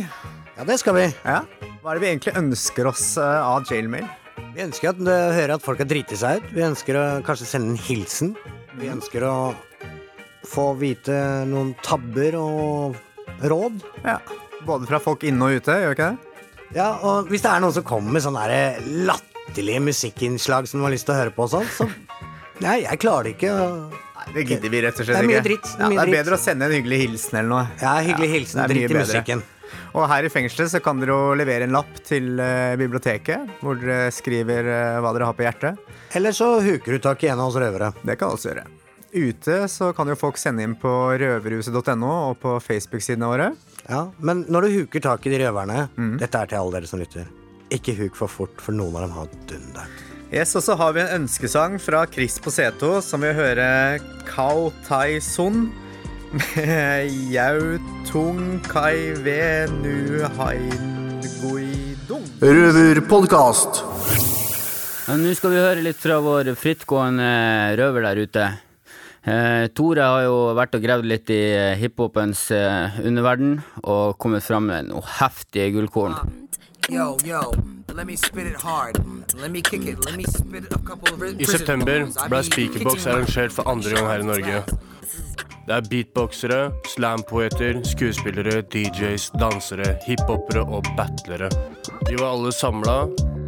Ja, 0.55 0.65
det 0.65 0.79
skal 0.81 0.97
vi. 0.97 1.03
Ja. 1.21 1.43
Hva 1.83 1.93
er 1.93 1.99
det 1.99 2.03
vi 2.03 2.09
egentlig 2.09 2.33
ønsker 2.41 2.89
oss 2.89 3.05
eh, 3.21 3.37
av 3.51 3.69
jailmail? 3.69 4.09
Vi 4.55 4.65
ønsker 4.65 4.89
å 4.89 5.13
hører 5.37 5.53
at 5.59 5.63
folk 5.67 5.85
har 5.85 5.91
driti 5.93 6.17
seg 6.17 6.41
ut. 6.41 6.49
Vi 6.57 6.65
ønsker 6.65 6.97
å 6.97 7.05
kanskje 7.27 7.51
sende 7.51 7.75
en 7.75 7.83
hilsen. 7.85 8.33
Vi 8.81 8.89
ønsker 8.89 9.27
å 9.29 9.35
få 10.49 10.71
vite 10.81 11.21
noen 11.45 11.75
tabber 11.85 12.41
og 12.41 12.97
råd. 13.45 13.77
Ja, 14.09 14.17
Både 14.65 14.89
fra 14.89 14.97
folk 15.01 15.23
inne 15.25 15.47
og 15.47 15.61
ute, 15.61 15.77
gjør 15.85 15.93
vi 15.93 15.99
ikke 15.99 16.09
det? 16.09 16.30
Ja, 16.71 16.93
og 17.03 17.27
hvis 17.27 17.43
det 17.43 17.51
er 17.51 17.63
noen 17.63 17.73
som 17.75 17.83
kommer 17.83 18.15
med 18.15 18.23
sånne 18.23 18.45
der 18.47 18.85
latterlige 19.09 19.81
musikkinnslag 19.83 20.69
som 20.71 20.79
du 20.79 20.87
har 20.87 20.93
lyst 20.93 21.07
til 21.09 21.17
å 21.17 21.19
høre 21.19 21.33
på 21.35 21.43
og 21.47 21.51
sånn, 21.57 21.67
så 21.75 21.89
Nei, 22.61 22.83
jeg 22.83 22.99
klarer 23.01 23.25
det 23.25 23.31
ikke. 23.39 23.53
Nei, 24.21 24.25
Det 24.35 24.43
gidder 24.45 24.69
vi 24.69 24.81
rett 24.85 24.99
og 24.99 25.07
slett 25.07 25.17
ikke. 25.17 25.21
Det 25.25 25.25
er 25.25 25.31
mye 25.31 25.45
dritt, 25.47 25.69
Ja, 25.79 25.87
det 25.89 26.03
er 26.03 26.11
bedre 26.13 26.37
å 26.37 26.41
sende 26.41 26.67
en 26.67 26.75
hyggelig 26.75 26.99
hilsen 27.01 27.39
eller 27.39 27.49
noe. 27.49 27.63
Ja, 27.81 27.93
hyggelig 28.05 28.29
hilsen, 28.35 28.59
det 28.59 28.65
er 28.67 28.73
dritt 28.75 28.93
i 28.93 28.99
musikken. 28.99 29.41
Og 29.97 30.05
her 30.07 30.27
i 30.27 30.29
fengselet 30.31 30.71
så 30.71 30.81
kan 30.83 31.01
dere 31.01 31.15
jo 31.15 31.33
levere 31.39 31.65
en 31.65 31.73
lapp 31.73 31.97
til 32.05 32.37
uh, 32.37 32.77
biblioteket, 32.79 33.49
hvor 33.63 33.79
dere 33.81 34.11
skriver 34.13 34.69
uh, 34.69 34.99
hva 35.01 35.15
dere 35.17 35.31
har 35.31 35.35
på 35.39 35.47
hjertet. 35.47 35.81
Eller 36.15 36.37
så 36.37 36.53
huker 36.61 36.95
du 36.95 37.01
tak 37.03 37.25
i 37.25 37.31
en 37.33 37.41
av 37.41 37.49
oss 37.49 37.57
røvere. 37.59 37.91
Det 38.05 38.15
kan 38.21 38.35
også 38.35 38.51
gjøre. 38.51 38.67
Ute 39.11 39.57
så 39.67 39.89
kan 39.95 40.07
jo 40.07 40.19
folk 40.19 40.37
sende 40.39 40.63
inn 40.63 40.77
på 40.79 40.91
røverhuset.no 41.19 42.13
og 42.29 42.37
på 42.39 42.55
Facebook-sidene 42.63 43.27
våre. 43.27 43.49
Ja, 43.91 44.05
Men 44.23 44.45
når 44.47 44.61
du 44.65 44.75
huker 44.79 45.03
tak 45.03 45.25
i 45.27 45.33
de 45.33 45.41
røverne, 45.43 45.89
dette 46.21 46.39
er 46.39 46.47
til 46.47 46.61
alle 46.61 46.77
dere 46.79 46.87
som 46.87 47.01
lytter, 47.01 47.27
ikke 47.71 47.95
huk 47.97 48.15
for 48.15 48.31
fort, 48.31 48.55
for 48.63 48.71
noen 48.75 48.95
av 48.95 49.03
dem 49.03 49.15
har 49.17 49.27
dundert. 49.49 50.07
Yes, 50.31 50.55
Og 50.55 50.63
så 50.63 50.77
har 50.79 50.93
vi 50.95 51.01
en 51.03 51.25
ønskesang 51.25 51.75
fra 51.83 52.05
Chris 52.07 52.37
Poseto, 52.39 53.01
som 53.03 53.19
vil 53.25 53.35
høre 53.35 53.99
Kao 54.29 54.69
Tai 54.87 55.19
Sun 55.19 55.65
med 56.31 57.11
Yau 57.33 57.75
Tung 58.07 58.61
Kai 58.63 59.11
Ve 59.25 59.67
Nu 59.67 60.23
Hain 60.39 61.19
Gui 61.41 61.97
Dung. 62.07 62.23
Røverpodkast. 62.39 63.83
Nå 65.11 65.33
skal 65.35 65.51
vi 65.51 65.59
høre 65.59 65.83
litt 65.83 65.99
fra 65.99 66.21
vår 66.23 66.53
frittgående 66.55 67.27
røver 67.75 68.07
der 68.07 68.21
ute. 68.23 68.45
Eh, 69.21 69.67
Tore 69.77 70.01
har 70.01 70.23
jo 70.25 70.37
vært 70.57 70.73
og 70.73 70.81
gravd 70.81 71.05
litt 71.05 71.29
i 71.29 71.41
eh, 71.53 71.75
hiphopens 71.77 72.47
eh, 72.57 72.95
underverden 73.05 73.59
og 73.83 74.15
kommet 74.17 74.41
fram 74.41 74.65
med 74.71 74.89
noe 74.89 75.05
heftige 75.19 75.67
gullkorn. 75.75 76.15
Yo, 76.89 77.13
yo, 77.23 77.43
let 77.93 78.07
me 78.07 78.15
spit 78.17 78.49
it 78.49 78.57
hard. 78.65 78.97
Let 79.37 79.51
me 79.51 79.61
kick 79.61 79.85
it. 79.85 80.03
Let 80.05 80.17
me 80.17 80.25
spit 80.25 80.65
a 80.73 80.79
couple 80.79 81.13
of 81.13 81.21
I 81.21 81.45
september 81.45 82.07
ble 82.29 82.41
Speakerbox 82.43 83.05
arrangert 83.05 83.53
for 83.53 83.69
andre 83.69 83.93
gang 83.93 84.09
her 84.09 84.25
i 84.25 84.27
Norge. 84.31 84.63
Det 85.67 85.77
er 85.77 85.85
beatboxere, 85.85 86.59
slampoeter, 86.89 87.77
skuespillere, 87.85 88.63
DJs, 88.73 89.29
dansere, 89.37 89.99
hiphopere 90.07 90.65
og 90.65 90.89
battlere. 90.97 91.51
De 92.09 92.17
var 92.17 92.33
alle 92.33 92.51
samla 92.51 92.97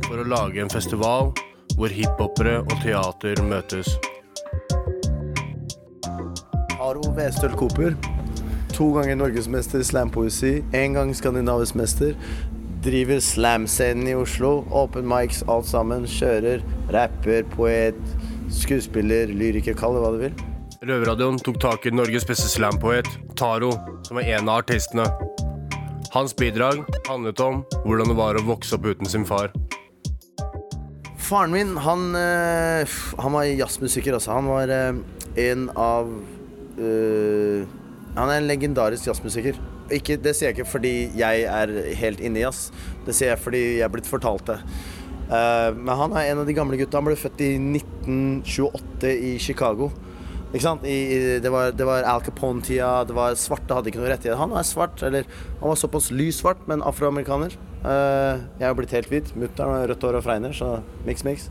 for 0.06 0.22
å 0.22 0.30
lage 0.30 0.62
en 0.62 0.72
festival 0.72 1.34
hvor 1.74 1.90
hiphopere 1.90 2.60
og 2.62 2.76
teater 2.86 3.42
møtes. 3.50 3.98
Aro 6.93 7.10
Westøl 7.17 7.53
Cooper. 7.58 7.95
To 8.77 8.91
ganger 8.93 9.15
norgesmester 9.17 9.82
i 9.82 9.86
slampoesi. 9.88 10.60
Én 10.77 10.93
gang 10.93 11.10
skandinavisk 11.17 11.73
mester. 11.79 12.12
Driver 12.86 13.17
slamscenen 13.17 14.12
i 14.12 14.13
Oslo. 14.13 14.60
Open 14.69 15.08
mics, 15.10 15.39
alt 15.49 15.65
sammen. 15.65 16.06
Kjører. 16.06 16.62
Rapper, 16.93 17.47
poet, 17.56 17.97
skuespiller, 18.53 19.34
lyriker, 19.34 19.73
kall 19.79 19.97
det 19.97 20.03
hva 20.03 20.12
du 20.13 20.19
vil. 20.21 20.36
Røverradioen 20.84 21.39
tok 21.41 21.58
tak 21.63 21.88
i 21.89 21.95
Norges 21.95 22.27
beste 22.29 22.51
slampoet, 22.51 23.10
Taro, 23.39 23.71
som 24.06 24.21
er 24.21 24.29
en 24.36 24.51
av 24.51 24.62
artistene. 24.62 25.08
Hans 26.13 26.38
bidrag 26.38 26.84
handlet 27.08 27.41
om 27.41 27.63
hvordan 27.88 28.13
det 28.13 28.19
var 28.21 28.38
å 28.38 28.45
vokse 28.51 28.77
opp 28.77 28.86
uten 28.86 29.10
sin 29.10 29.25
far. 29.25 29.49
Faren 31.17 31.58
min, 31.58 31.73
han, 31.88 32.06
eh, 32.19 32.86
han 33.17 33.34
var 33.34 33.49
jazzmusiker, 33.49 34.19
altså. 34.19 34.36
Han 34.38 34.53
var 34.53 34.69
eh, 34.69 35.03
en 35.49 35.69
av 35.73 36.13
eh, 36.78 37.66
Han 38.18 38.30
er 38.30 38.40
en 38.40 38.50
legendarisk 38.50 39.10
jazzmusiker. 39.10 39.60
Ikke, 39.94 40.18
det 40.22 40.36
sier 40.36 40.52
jeg 40.52 40.58
ikke 40.58 40.72
fordi 40.72 40.94
jeg 41.18 41.46
er 41.50 41.74
helt 42.00 42.22
inne 42.24 42.40
i 42.40 42.46
jazz. 42.46 42.70
Det 43.06 43.16
sier 43.16 43.34
jeg 43.34 43.42
fordi 43.44 43.64
jeg 43.80 43.88
er 43.88 43.94
blitt 43.94 44.10
fortalt 44.10 44.48
det. 44.50 44.60
Uh, 45.24 45.72
men 45.74 45.94
han 45.98 46.14
er 46.14 46.30
en 46.30 46.42
av 46.44 46.50
de 46.50 46.56
gamle 46.56 46.78
gutta. 46.80 47.00
Han 47.00 47.08
ble 47.08 47.18
født 47.20 47.42
i 47.44 47.54
1928 47.58 49.14
i 49.14 49.36
Chicago. 49.42 49.90
Ikke 50.54 50.66
sant? 50.68 50.84
I, 50.86 50.98
i, 51.16 51.20
det 51.42 51.50
var, 51.50 51.72
det 51.74 51.86
var 51.90 52.06
Al 52.06 52.22
Capone-tida. 52.22 52.92
Det 53.10 53.16
var 53.18 53.38
Svarte 53.40 53.74
hadde 53.74 53.90
ikke 53.90 54.04
noe 54.04 54.12
rettighet. 54.12 54.38
Han 54.38 54.54
er 54.54 54.68
svart, 54.68 55.02
eller 55.06 55.26
han 55.62 55.72
var 55.72 55.80
såpass 55.80 56.12
lys 56.14 56.44
svart, 56.44 56.62
men 56.70 56.86
afroamerikaner. 56.86 57.56
Uh, 57.82 58.44
jeg 58.60 58.68
er 58.70 58.78
blitt 58.78 58.94
helt 58.94 59.10
hvit. 59.10 59.34
Mutter'n 59.40 59.74
har 59.74 59.90
rødt 59.90 60.06
hår 60.06 60.20
og 60.20 60.28
fregner, 60.28 60.54
så 60.54 60.76
miks, 61.08 61.26
miks. 61.26 61.50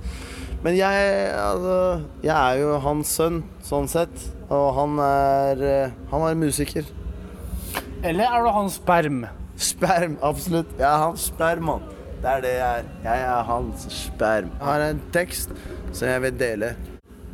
Men 0.63 0.77
jeg, 0.79 1.07
altså, 1.35 1.79
jeg 2.23 2.35
er 2.37 2.61
jo 2.61 2.75
hans 2.85 3.15
sønn, 3.19 3.41
sånn 3.67 3.89
sett. 3.91 4.29
Og 4.53 4.69
han 4.77 4.99
er 5.03 5.63
eh, 5.67 5.95
Han 6.13 6.27
er 6.29 6.37
musiker. 6.39 6.87
Eller 8.03 8.29
er 8.29 8.45
du 8.45 8.51
hans 8.55 8.77
sperm? 8.79 9.25
Sperm, 9.59 10.17
absolutt. 10.23 10.71
Jeg 10.79 10.87
er 10.87 11.03
hans 11.03 11.27
sperm, 11.33 11.67
mann. 11.67 11.89
Det 12.23 12.31
er 12.31 12.45
det 12.45 12.53
jeg 12.55 12.83
er. 12.83 12.91
Jeg 13.03 13.25
er 13.27 13.49
hans 13.49 13.87
sperm. 13.91 14.53
Jeg 14.59 14.69
har 14.69 14.87
en 14.87 15.03
tekst 15.15 15.55
som 15.91 16.07
jeg 16.07 16.23
vil 16.29 16.39
dele. 16.39 16.71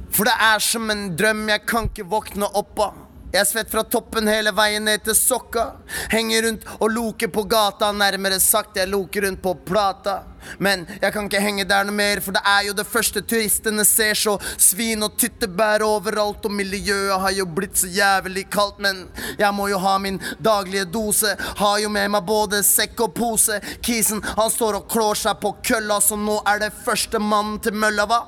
For 0.09 0.29
det 0.29 0.37
er 0.49 0.65
som 0.65 0.89
en 0.93 1.05
drøm 1.17 1.45
jeg 1.53 1.65
kan 1.69 1.91
ikke 1.91 2.09
våkne 2.09 2.49
opp 2.57 2.81
av. 2.81 3.05
Jeg 3.29 3.43
er 3.43 3.49
svett 3.51 3.69
fra 3.69 3.83
toppen 3.85 4.29
hele 4.31 4.55
veien 4.57 4.87
ned 4.89 5.03
til 5.05 5.17
sokka. 5.17 5.67
Henger 6.09 6.47
rundt 6.47 6.65
og 6.79 6.89
loker 6.95 7.29
på 7.29 7.45
gata, 7.45 7.91
nærmere 7.93 8.41
sagt 8.41 8.81
jeg 8.81 8.89
loker 8.89 9.27
rundt 9.29 9.43
på 9.45 9.53
plata. 9.69 10.23
Men 10.59 10.87
jeg 11.01 11.13
kan 11.15 11.29
ikke 11.29 11.43
henge 11.43 11.67
der 11.69 11.87
noe 11.87 11.97
mer, 11.97 12.23
for 12.25 12.37
det 12.37 12.43
er 12.47 12.69
jo 12.69 12.77
det 12.77 12.87
første 12.89 13.23
turistene 13.23 13.85
ser. 13.87 14.17
Så 14.19 14.37
svin 14.57 15.05
og 15.07 15.19
tyttebær 15.21 15.85
overalt, 15.87 16.47
og 16.47 16.55
miljøet 16.55 17.21
har 17.23 17.35
jo 17.37 17.47
blitt 17.59 17.79
så 17.81 17.91
jævlig 17.93 18.49
kaldt. 18.53 18.81
Men 18.83 19.05
jeg 19.39 19.53
må 19.55 19.69
jo 19.73 19.81
ha 19.83 19.97
min 20.03 20.21
daglige 20.43 20.89
dose. 20.89 21.35
Har 21.59 21.79
jo 21.83 21.93
med 21.93 22.11
meg 22.15 22.27
både 22.29 22.63
sekk 22.67 23.05
og 23.07 23.15
pose. 23.19 23.61
Kisen, 23.85 24.23
han 24.39 24.51
står 24.53 24.81
og 24.81 24.89
klår 24.93 25.23
seg 25.27 25.41
på 25.43 25.55
kølla, 25.67 26.01
så 26.03 26.19
nå 26.19 26.41
er 26.49 26.65
det 26.65 26.75
første 26.85 27.21
mannen 27.23 27.59
til 27.63 27.77
mølla, 27.79 28.09
hva? 28.09 28.23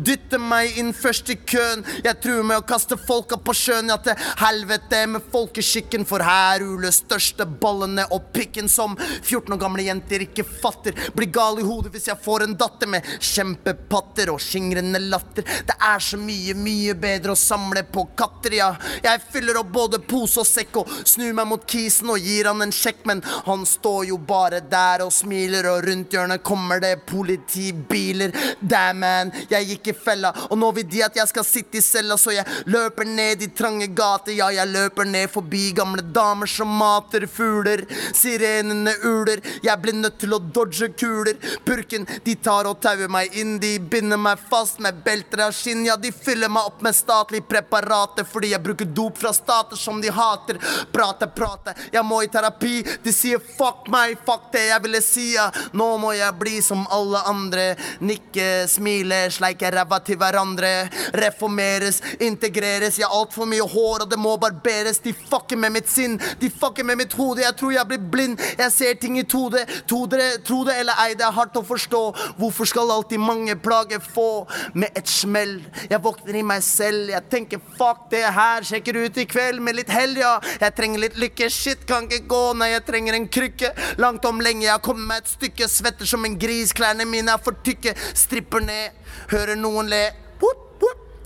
Dytter 0.00 0.40
meg 0.40 0.78
inn 0.80 0.92
først 0.96 1.30
i 1.32 1.36
køen. 1.36 1.84
Jeg 2.04 2.20
truer 2.22 2.44
med 2.46 2.60
å 2.60 2.66
kaste 2.66 2.96
folka 3.00 3.38
på 3.40 3.54
sjøen. 3.56 3.90
Ja, 3.92 3.98
til 4.02 4.16
helvete 4.40 5.02
med 5.10 5.26
folkeskikken, 5.32 6.06
for 6.08 6.24
her 6.24 6.62
ruler 6.62 6.94
største 6.94 7.46
ballene 7.46 8.06
og 8.14 8.30
pikken 8.34 8.70
som 8.72 8.96
14 8.98 9.52
år 9.54 9.60
gamle 9.60 9.84
jenter 9.86 10.24
ikke 10.26 10.46
fatter. 10.46 10.96
Blir 11.16 11.32
i 11.60 11.66
hodet 11.66 11.92
hvis 11.94 12.08
jeg 12.10 12.22
får 12.22 12.46
en 12.46 12.56
datter 12.58 12.90
med 12.90 13.06
kjempepatter 13.20 14.32
og 14.32 14.40
skingrende 14.42 15.00
latter. 15.06 15.46
Det 15.66 15.76
er 15.76 16.02
så 16.02 16.18
mye, 16.20 16.54
mye 16.58 16.96
bedre 16.98 17.34
å 17.34 17.38
samle 17.38 17.84
på 17.92 18.06
katter, 18.18 18.58
ja. 18.60 18.70
Jeg 19.04 19.22
fyller 19.32 19.60
opp 19.60 19.72
både 19.74 20.00
pose 20.02 20.40
og 20.42 20.48
sekk 20.48 20.80
og 20.82 20.92
snur 21.06 21.34
meg 21.36 21.48
mot 21.50 21.66
kisen 21.68 22.10
og 22.12 22.20
gir 22.22 22.48
han 22.50 22.64
en 22.64 22.74
sjekk, 22.74 23.04
men 23.08 23.22
han 23.46 23.64
står 23.68 24.08
jo 24.10 24.18
bare 24.18 24.62
der 24.70 25.04
og 25.04 25.12
smiler, 25.14 25.68
og 25.70 25.84
rundt 25.86 26.14
hjørnet 26.14 26.44
kommer 26.46 26.80
det 26.82 26.94
politibiler. 27.08 28.34
Damn, 28.60 29.00
man, 29.02 29.32
jeg 29.50 29.68
gikk 29.70 29.90
i 29.92 29.96
fella, 30.06 30.32
og 30.48 30.58
nå 30.60 30.70
vil 30.76 30.86
de 30.88 31.02
at 31.04 31.16
jeg 31.18 31.30
skal 31.30 31.44
sitte 31.46 31.80
i 31.80 31.84
cella, 31.84 32.16
så 32.20 32.32
jeg 32.34 32.46
løper 32.72 33.08
ned 33.08 33.44
i 33.44 33.50
trange 33.56 33.88
gater, 33.96 34.34
ja, 34.36 34.48
jeg 34.54 34.72
løper 34.72 35.08
ned 35.08 35.30
forbi 35.32 35.70
gamle 35.76 36.04
damer 36.16 36.50
som 36.50 36.70
mater 36.80 37.26
fugler. 37.30 37.84
Sirenene 38.16 38.94
uler, 39.04 39.42
jeg 39.64 39.82
blir 39.82 39.96
nødt 39.98 40.18
til 40.22 40.36
å 40.36 40.40
dodge 40.40 40.90
kuler. 40.98 41.36
Purken, 41.64 42.06
de 42.24 42.34
tar 42.34 42.68
og 42.68 42.80
tauer 42.82 43.10
meg 43.12 43.34
inn, 43.38 43.56
de 43.62 43.76
binder 43.80 44.20
meg 44.20 44.40
fast 44.50 44.80
med 44.82 45.02
belter 45.04 45.46
av 45.46 45.54
skinn, 45.56 45.84
ja, 45.86 45.96
de 45.96 46.12
fyller 46.12 46.50
meg 46.52 46.68
opp 46.70 46.82
med 46.84 46.96
statlige 46.96 47.46
preparater 47.48 48.26
fordi 48.26 48.52
jeg 48.52 48.62
bruker 48.64 48.88
dop 48.96 49.18
fra 49.20 49.32
stater 49.36 49.78
som 49.80 50.00
de 50.02 50.12
hater. 50.12 50.58
Prate, 50.92 51.28
prate, 51.36 51.74
jeg 51.92 52.04
må 52.06 52.22
i 52.24 52.30
terapi, 52.32 52.80
de 53.04 53.14
sier 53.14 53.42
fuck 53.56 53.90
meg, 53.92 54.16
fuck 54.26 54.50
det 54.54 54.66
jeg 54.68 54.82
ville 54.86 55.02
si, 55.04 55.26
ja. 55.36 55.48
Nå 55.76 55.88
må 56.02 56.12
jeg 56.16 56.38
bli 56.40 56.58
som 56.64 56.86
alle 56.92 57.22
andre, 57.28 57.66
nikke, 58.04 58.66
smile, 58.70 59.26
sleike 59.34 59.70
ræva 59.72 60.00
til 60.06 60.20
hverandre, 60.20 60.72
reformeres, 61.16 62.02
integreres, 62.22 63.00
jeg 63.00 63.08
har 63.08 63.16
altfor 63.16 63.48
mye 63.50 63.66
hår 63.66 64.06
og 64.06 64.10
det 64.10 64.20
må 64.20 64.36
barberes, 64.40 65.00
de 65.04 65.14
fucker 65.16 65.60
med 65.60 65.76
mitt 65.76 65.90
sinn, 65.90 66.18
de 66.40 66.50
fucker 66.52 66.86
med 66.86 67.00
mitt 67.02 67.16
hode, 67.18 67.44
jeg 67.44 67.56
tror 67.58 67.74
jeg 67.76 67.90
blir 67.90 68.08
blind, 68.12 68.40
jeg 68.58 68.72
ser 68.74 68.98
ting 69.00 69.18
i 69.20 69.26
2D, 69.26 69.64
tro 69.88 70.04
det, 70.10 70.28
tro 70.46 70.62
det 70.66 70.78
eller 70.80 71.04
ei, 71.06 71.14
det 71.18 71.26
er 71.26 71.35
hardt 71.36 71.58
å 71.60 71.64
forstå, 71.66 72.02
hvorfor 72.40 72.68
skal 72.68 72.92
alltid 72.92 73.22
mange 73.22 73.56
plager 73.62 74.02
få, 74.02 74.46
med 74.74 74.96
et 74.98 75.08
smell, 75.10 75.58
jeg 75.90 76.02
våkner 76.02 76.40
i 76.40 76.44
meg 76.46 76.64
selv, 76.64 77.10
jeg 77.12 77.30
tenker 77.32 77.62
fuck 77.78 78.06
det 78.12 78.24
her, 78.36 78.66
sjekker 78.66 79.00
ut 79.04 79.20
i 79.20 79.26
kveld 79.28 79.62
med 79.64 79.78
litt 79.78 79.92
hell, 79.92 80.16
ja, 80.18 80.36
jeg 80.60 80.76
trenger 80.76 81.06
litt 81.06 81.18
lykke, 81.20 81.50
shit 81.52 81.86
kan 81.88 82.08
ikke 82.08 82.26
gå, 82.30 82.42
nei 82.60 82.72
jeg 82.72 82.84
trenger 82.88 83.18
en 83.18 83.30
krykke, 83.38 83.72
langt 84.02 84.26
om 84.28 84.42
lenge, 84.42 84.66
jeg 84.66 84.74
har 84.74 84.84
kommet 84.84 85.08
meg 85.08 85.24
et 85.24 85.34
stykke, 85.36 85.70
svetter 85.70 86.08
som 86.08 86.24
en 86.26 86.38
gris, 86.40 86.74
klærne 86.76 87.08
mine 87.08 87.32
er 87.32 87.42
for 87.42 87.56
tykke, 87.66 87.94
stripper 88.16 88.64
ned, 88.64 89.02
hører 89.32 89.58
noen 89.60 89.92
le. 89.92 90.04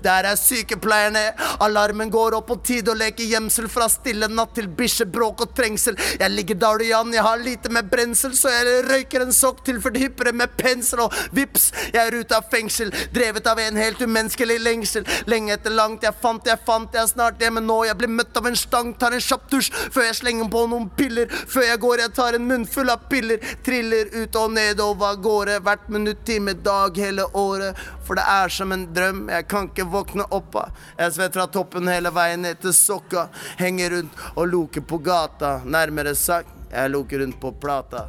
Der 0.03 0.27
er 0.31 0.39
sykepleierne. 0.39 1.23
Alarmen 1.61 2.09
går 2.13 2.37
opp 2.37 2.47
på 2.51 2.57
tide 2.65 2.93
å 2.93 2.97
leke 2.97 3.25
gjemsel 3.27 3.69
fra 3.71 3.87
stille 3.91 4.29
natt 4.31 4.55
til 4.57 4.69
bikkjebråk 4.77 5.45
og 5.45 5.55
trengsel. 5.57 5.97
Jeg 6.19 6.33
ligger 6.33 6.59
dalian, 6.61 7.13
jeg 7.13 7.25
har 7.25 7.41
lite 7.41 7.71
med 7.73 7.89
brensel, 7.91 8.33
så 8.37 8.51
jeg 8.53 8.85
røyker 8.89 9.25
en 9.25 9.35
sokk 9.35 9.63
tilført 9.67 9.99
hyppere 10.01 10.33
med 10.35 10.55
pensel, 10.57 11.05
og 11.05 11.15
vips, 11.35 11.69
jeg 11.93 12.01
er 12.01 12.17
ute 12.17 12.37
av 12.37 12.49
fengsel. 12.51 12.91
Drevet 13.13 13.47
av 13.47 13.59
en 13.61 13.79
helt 13.79 14.01
umenneskelig 14.01 14.59
lengsel. 14.61 15.05
Lenge 15.29 15.55
etter 15.55 15.73
langt, 15.75 16.05
jeg 16.05 16.17
fant, 16.21 16.47
jeg 16.47 16.59
fant, 16.65 16.89
jeg 16.93 17.03
er 17.03 17.11
snart 17.11 17.41
hjemme 17.41 17.63
nå. 17.63 17.81
Jeg 17.87 17.99
blir 18.01 18.11
møtt 18.11 18.37
av 18.37 18.49
en 18.49 18.57
stang, 18.57 18.93
tar 18.99 19.15
en 19.15 19.23
kjapp 19.23 19.47
dusj 19.51 19.71
før 19.93 20.07
jeg 20.07 20.19
slenger 20.21 20.49
på 20.51 20.65
noen 20.71 20.89
piller. 20.97 21.31
Før 21.51 21.67
jeg 21.67 21.81
går, 21.85 22.05
jeg 22.05 22.15
tar 22.17 22.37
en 22.37 22.47
munnfull 22.49 22.91
av 22.93 23.05
piller. 23.11 23.41
Triller 23.65 24.11
ut 24.15 24.39
og 24.41 24.55
ned 24.57 24.81
og 24.83 25.05
av 25.05 25.21
gårde. 25.23 25.59
Hvert 25.65 25.89
minutt, 25.93 26.23
time, 26.27 26.55
dag, 26.65 26.97
hele 26.97 27.27
året. 27.37 27.79
For 28.07 28.19
det 28.19 28.25
er 28.27 28.51
som 28.53 28.73
en 28.75 28.87
drøm, 28.95 29.25
jeg 29.31 29.47
kan 29.51 29.69
ikke 29.69 29.87
våkne 29.91 30.25
opp 30.29 30.55
av. 30.55 30.79
Jeg 30.97 31.17
svetter 31.17 31.41
fra 31.41 31.47
toppen 31.51 31.91
hele 31.91 32.13
veien 32.15 32.41
ned 32.45 32.61
til 32.63 32.73
sokka. 32.75 33.27
Henger 33.59 33.97
rundt 33.97 34.25
og 34.35 34.47
loker 34.51 34.87
på 34.87 35.01
gata. 35.03 35.59
Nærmere 35.65 36.15
sagt, 36.15 36.49
jeg 36.71 36.93
loker 36.93 37.23
rundt 37.23 37.39
på 37.41 37.53
plata. 37.61 38.07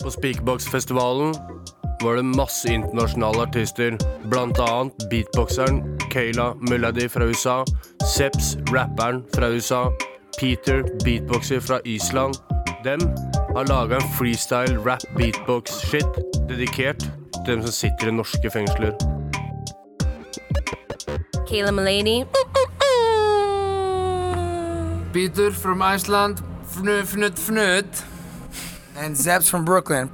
På 0.00 0.10
Speakbox-festivalen 0.10 1.34
var 2.02 2.16
det 2.16 2.22
masse 2.24 2.72
internasjonale 2.72 3.42
artister, 3.42 3.96
blant 4.32 4.58
annet 4.64 5.04
beatboxeren 5.10 5.82
Kayla 6.10 6.54
Mullady 6.54 7.08
fra 7.08 7.24
USA, 7.28 7.64
Seps, 8.16 8.56
rapperen 8.72 9.22
fra 9.34 9.50
USA, 9.52 9.82
Peter, 10.40 10.82
beatboxer 11.04 11.60
fra 11.60 11.80
Island. 11.84 12.34
Dem 12.84 13.00
har 13.54 13.68
laga 13.68 14.00
en 14.00 14.12
freestyle 14.18 14.80
rap 14.86 15.04
beatbox-shit 15.18 16.22
dedikert 16.48 17.04
til 17.44 17.54
dem 17.54 17.62
som 17.66 17.76
sitter 17.82 18.08
i 18.08 18.16
norske 18.16 18.50
fengsler. 18.50 19.19
Kayla 21.46 21.72
Mulady. 21.72 22.26
Peter 25.12 25.50
from 25.50 25.82
Iceland. 25.82 26.40
Fnut, 26.64 27.04
fnut, 27.12 27.36
fnut. 27.38 28.04
And 28.96 29.16
Zaps 29.16 29.48
from 29.48 29.64
Brooklyn. 29.64 30.10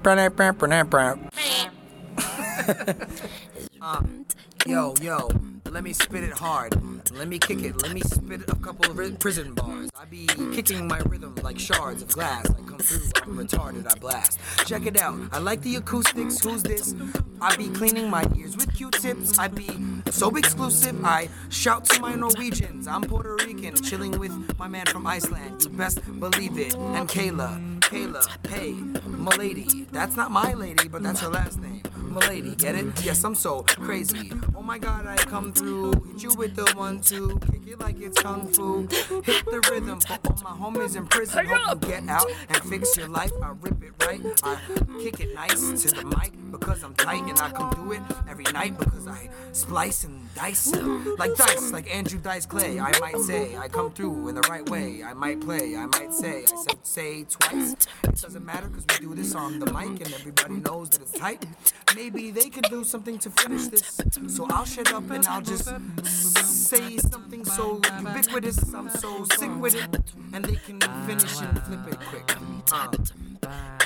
Uh, 3.82 4.02
yo, 4.66 4.94
yo, 5.02 5.28
Let 5.70 5.84
me 5.84 5.92
spit 5.92 6.24
it 6.24 6.32
hard. 6.32 6.74
Let 7.12 7.28
me 7.28 7.38
kick 7.38 7.62
it. 7.62 7.82
Let 7.82 7.92
me 7.92 8.00
spit 8.00 8.42
a 8.48 8.56
couple 8.56 8.90
of 8.90 8.98
ri- 8.98 9.12
prison 9.12 9.54
bars. 9.54 9.90
I 9.98 10.04
be 10.06 10.26
kicking 10.54 10.88
my 10.88 10.98
rhythm 11.06 11.34
like 11.42 11.58
shards 11.58 12.02
of 12.02 12.08
glass. 12.08 12.46
I 12.50 12.60
come 12.76 12.86
through, 12.86 13.22
I'm 13.22 13.38
retarded, 13.38 13.90
I 13.90 13.98
blast. 13.98 14.38
Check 14.66 14.86
it 14.86 15.00
out. 15.00 15.18
I 15.32 15.38
like 15.38 15.62
the 15.62 15.76
acoustics. 15.76 16.42
Who's 16.44 16.62
this? 16.62 16.94
I 17.40 17.56
be 17.56 17.68
cleaning 17.68 18.10
my 18.10 18.24
ears 18.36 18.56
with 18.56 18.74
Q-tips. 18.74 19.38
I 19.38 19.48
be 19.48 19.68
so 20.10 20.34
exclusive. 20.36 21.04
I 21.04 21.28
shout 21.48 21.84
to 21.86 22.00
my 22.00 22.14
Norwegians. 22.14 22.86
I'm 22.86 23.02
Puerto 23.02 23.36
Rican, 23.36 23.74
chilling 23.76 24.18
with 24.18 24.58
my 24.58 24.68
man 24.68 24.86
from 24.86 25.06
Iceland. 25.06 25.64
You 25.64 25.70
best 25.70 26.00
believe 26.18 26.58
it. 26.58 26.74
And 26.74 27.08
Kayla, 27.08 27.80
Kayla, 27.80 28.26
hey, 28.48 28.72
my 29.06 29.34
lady. 29.36 29.86
That's 29.92 30.16
not 30.16 30.30
my 30.30 30.54
lady, 30.54 30.88
but 30.88 31.02
that's 31.02 31.20
her 31.20 31.28
last 31.28 31.60
name. 31.60 31.82
Milady, 32.16 32.54
get 32.54 32.74
it? 32.74 33.04
Yes, 33.04 33.22
I'm 33.24 33.34
so 33.34 33.60
crazy. 33.62 34.32
Oh 34.56 34.62
my 34.62 34.78
god, 34.78 35.06
I 35.06 35.16
come 35.16 35.52
through. 35.52 35.92
Hit 35.92 36.22
you 36.22 36.34
with 36.34 36.56
the 36.56 36.64
one, 36.74 36.98
two. 37.02 37.38
Kick 37.52 37.66
it 37.66 37.78
like 37.78 38.00
it's 38.00 38.22
kung 38.22 38.48
fu. 38.48 38.86
Hit 39.22 39.44
the 39.44 39.60
rhythm 39.70 39.98
all 40.08 40.38
my 40.42 40.50
homies 40.56 40.96
in 40.96 41.06
prison. 41.08 41.44
Hope 41.46 41.84
you 41.84 41.90
get 41.90 42.08
out 42.08 42.26
and 42.48 42.62
fix 42.70 42.96
your 42.96 43.08
life. 43.08 43.32
I 43.42 43.50
rip 43.60 43.82
it 43.82 43.92
right. 44.06 44.22
I 44.42 44.56
kick 45.02 45.20
it 45.20 45.34
nice 45.34 45.82
to 45.82 45.88
the 45.94 46.04
mic 46.06 46.32
because 46.50 46.82
I'm 46.82 46.94
tight 46.94 47.22
and 47.22 47.38
I 47.38 47.50
come 47.50 47.70
do 47.74 47.92
it 47.92 48.00
every 48.26 48.44
night 48.44 48.78
because 48.78 49.06
I 49.06 49.28
splice 49.52 50.04
and 50.04 50.25
dice 50.36 50.72
like 51.18 51.34
dice, 51.34 51.72
like 51.72 51.92
Andrew 51.92 52.20
Dice 52.20 52.46
Clay. 52.46 52.78
I 52.78 52.92
might 53.00 53.18
say 53.18 53.56
I 53.56 53.68
come 53.68 53.90
through 53.90 54.28
in 54.28 54.34
the 54.34 54.42
right 54.42 54.68
way. 54.68 55.02
I 55.02 55.14
might 55.14 55.40
play. 55.40 55.76
I 55.76 55.86
might 55.86 56.12
say. 56.12 56.44
I 56.44 56.56
said 56.64 56.78
say 56.82 57.24
twice. 57.24 57.72
It 58.04 58.20
doesn't 58.20 58.44
matter 58.44 58.68
because 58.68 58.84
we 59.00 59.06
do 59.06 59.14
this 59.14 59.34
on 59.34 59.58
the 59.58 59.66
mic 59.72 60.04
and 60.04 60.12
everybody 60.14 60.56
knows 60.56 60.90
that 60.90 61.02
it's 61.02 61.12
tight. 61.12 61.46
Maybe 61.94 62.30
they 62.30 62.50
could 62.50 62.66
do 62.70 62.84
something 62.84 63.18
to 63.18 63.30
finish 63.30 63.66
this. 63.68 64.00
So 64.28 64.46
I'll 64.50 64.64
shut 64.64 64.92
up 64.92 65.10
and 65.10 65.26
I'll 65.26 65.42
just 65.42 65.68
say 66.04 66.98
something 66.98 67.44
so 67.44 67.80
ubiquitous. 67.98 68.74
I'm 68.74 68.90
so 68.90 69.24
sick 69.36 69.50
with 69.58 69.74
it, 69.74 70.12
and 70.32 70.44
they 70.44 70.56
can 70.56 70.80
finish 71.06 71.40
and 71.40 71.62
flip 71.62 71.86
it 71.88 71.98
quick. 72.00 72.36
Uh. 72.72 73.85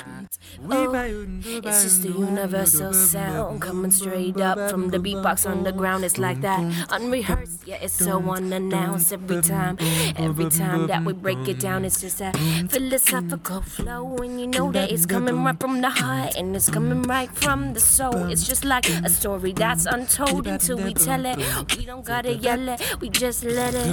Oh, 0.69 0.93
it's 0.93 1.83
just 1.83 2.05
a 2.05 2.07
universal 2.07 2.93
sound 2.93 3.61
coming 3.61 3.91
straight 3.91 4.39
up 4.39 4.69
from 4.69 4.89
the 4.89 4.97
beatbox 4.97 5.49
underground. 5.49 6.03
It's 6.05 6.17
like 6.17 6.41
that, 6.41 6.59
unrehearsed, 6.89 7.67
yeah, 7.67 7.77
it's 7.81 7.93
so 7.93 8.19
unannounced 8.19 9.11
every 9.11 9.41
time. 9.41 9.77
Every 10.15 10.49
time 10.49 10.87
that 10.87 11.03
we 11.03 11.13
break 11.13 11.47
it 11.47 11.59
down, 11.59 11.83
it's 11.83 11.99
just 11.99 12.19
that 12.19 12.37
philosophical 12.69 13.61
flow, 13.61 14.15
and 14.17 14.39
you 14.39 14.47
know 14.47 14.71
that 14.71 14.91
it's 14.91 15.05
coming 15.05 15.43
right 15.43 15.59
from 15.59 15.81
the 15.81 15.89
heart 15.89 16.35
and 16.37 16.55
it's 16.55 16.69
coming 16.69 17.01
right 17.03 17.29
from 17.35 17.73
the 17.73 17.79
soul. 17.79 18.29
It's 18.31 18.45
just 18.45 18.63
like 18.63 18.87
a 18.89 19.09
story 19.09 19.53
that's 19.53 19.85
untold 19.85 20.47
until 20.47 20.77
we 20.77 20.93
tell 20.93 21.25
it. 21.25 21.37
We 21.77 21.85
don't 21.85 22.05
gotta 22.05 22.33
yell 22.35 22.69
it, 22.69 22.81
we 23.01 23.09
just 23.09 23.43
let 23.43 23.73
it 23.73 23.87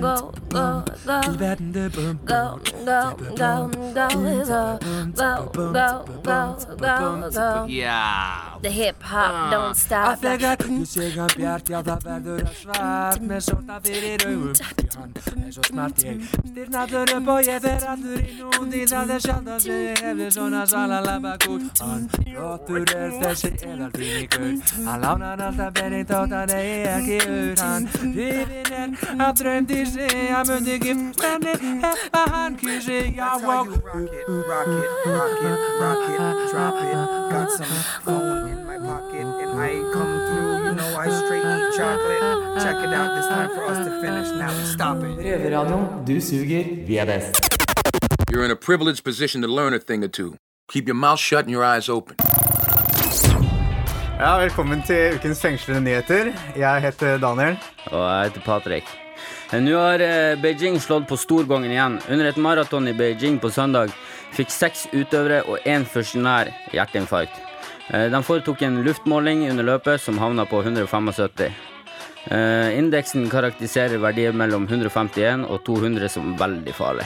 go, 0.00 0.32
go, 0.48 0.84
go, 1.04 1.22
go, 1.34 1.58
go, 2.24 2.60
go, 2.84 3.16
go, 3.36 3.70
go, 3.94 4.08
go, 4.46 4.78
go, 5.14 5.41
Já 7.68 8.02
The 8.62 8.70
hip 8.70 9.02
hop 9.02 9.50
don't 9.50 9.74
stop 9.74 10.12
Að 10.12 10.20
þegar 10.22 10.56
knús 10.60 10.92
ég 11.00 11.16
hann 11.18 11.32
bjart 11.34 11.70
Já 11.72 11.78
það 11.82 12.04
verður 12.06 12.42
að 12.46 12.52
svart 12.60 13.24
Með 13.26 13.40
sóta 13.48 13.78
fyrir 13.82 14.24
augum 14.28 14.52
Í 14.52 14.88
hann 14.94 15.14
eins 15.42 15.58
og 15.58 15.66
snart 15.66 16.04
ég 16.06 16.20
Styrnaður 16.36 17.14
upp 17.16 17.30
og 17.34 17.48
ég 17.48 17.64
fer 17.64 17.86
allur 17.92 18.22
í 18.22 18.36
núti 18.38 18.84
Það 18.92 19.12
er 19.16 19.24
sjálf 19.26 19.48
það 19.48 19.58
sem 19.64 19.80
ég 19.82 20.02
hefði 20.06 20.28
svona 20.36 20.62
salalabba 20.70 21.34
gútt 21.42 21.82
Hann 21.82 22.06
flottur 22.14 22.94
er 22.94 23.16
þessi 23.22 23.52
eðar 23.66 23.96
tími 23.96 24.24
gaur 24.36 24.54
Hann 24.86 25.04
lánar 25.06 25.44
alltaf 25.48 25.74
verið 25.80 26.06
tóttan 26.12 26.54
eða 26.54 26.62
ég 26.68 26.86
ekki 26.92 27.18
ur 27.32 27.64
Hann 27.64 27.90
hrifin 27.98 28.72
en 28.82 28.96
hann 29.10 29.36
drömdi 29.42 29.82
sig 29.90 30.30
Hann 30.30 30.46
mundi 30.52 30.78
ekki 30.78 30.96
hvernig 31.18 31.66
ef 31.90 32.06
að 32.22 32.32
hann 32.36 32.60
kysi 32.62 33.00
Já 33.16 33.32
og 33.42 33.72
Rock 33.72 34.12
it, 34.12 34.28
rock 34.28 34.68
it, 34.68 35.06
rock 35.06 35.30
it 35.30 35.31
rock 35.82 36.02
it, 36.14 36.20
droppin'. 36.50 37.30
Got 37.30 37.50
some 37.50 37.74
phone 38.04 38.48
in 38.52 38.60
my 38.66 38.78
pocket, 38.78 39.26
and 39.42 39.52
I 39.60 39.72
come 39.94 40.12
through. 40.26 40.52
You 40.66 40.74
know 40.74 40.90
I 41.04 41.08
straight 41.20 41.46
eat 41.54 41.64
chocolate. 41.78 42.24
Check 42.62 42.76
it 42.86 42.92
out. 43.00 43.18
It's 43.18 43.28
time 43.28 43.50
for 43.56 43.64
us 43.64 43.78
to 43.86 43.90
finish. 44.04 44.28
Now 44.42 44.50
we 44.58 44.64
stop 44.76 44.96
it. 44.96 45.14
Røverradioen, 45.26 46.06
du 46.06 46.20
suger, 46.20 46.64
vi 46.86 46.96
er 46.96 47.04
best. 47.04 47.34
You're 48.30 48.44
in 48.44 48.50
a 48.50 48.56
privileged 48.56 49.04
position 49.04 49.42
to 49.42 49.48
learn 49.48 49.74
a 49.74 49.78
thing 49.78 50.04
or 50.04 50.08
two. 50.08 50.34
Keep 50.72 50.86
your 50.88 50.94
mouth 50.96 51.18
shut 51.18 51.44
and 51.44 51.50
your 51.50 51.64
eyes 51.64 51.88
open. 51.88 52.16
Ja, 54.20 54.38
velkommen 54.38 54.82
til 54.86 55.14
ukens 55.14 55.40
fengslende 55.40 55.80
nyheter. 55.80 56.32
Jeg 56.56 56.82
heter 56.82 57.18
Daniel. 57.18 57.58
Og 57.86 58.10
jeg 58.10 58.24
heter 58.24 58.40
Patrick. 58.40 59.01
Nå 59.52 59.74
har 59.76 60.00
eh, 60.00 60.38
Beijing 60.40 60.78
slått 60.80 61.08
på 61.08 61.16
storgangen 61.20 61.70
igjen. 61.70 61.98
Under 62.08 62.30
et 62.30 62.38
maraton 62.40 62.88
i 62.88 62.94
Beijing 62.96 63.36
på 63.40 63.50
søndag 63.52 63.90
fikk 64.32 64.48
seks 64.48 64.86
utøvere 64.96 65.42
og 65.44 65.66
én 65.68 65.84
fusjonær 65.84 66.48
hjerteinfarkt. 66.72 67.36
Eh, 67.92 68.06
De 68.08 68.22
foretok 68.24 68.62
en 68.64 68.80
luftmåling 68.86 69.44
under 69.50 69.68
løpet 69.74 70.00
som 70.00 70.16
havna 70.16 70.46
på 70.48 70.62
175. 70.64 71.52
Eh, 72.32 72.78
Indeksen 72.78 73.28
karakteriserer 73.28 74.00
verdier 74.00 74.32
mellom 74.32 74.64
151 74.70 75.44
og 75.44 75.60
200 75.68 76.08
som 76.08 76.32
veldig 76.40 76.72
farlig. 76.72 77.04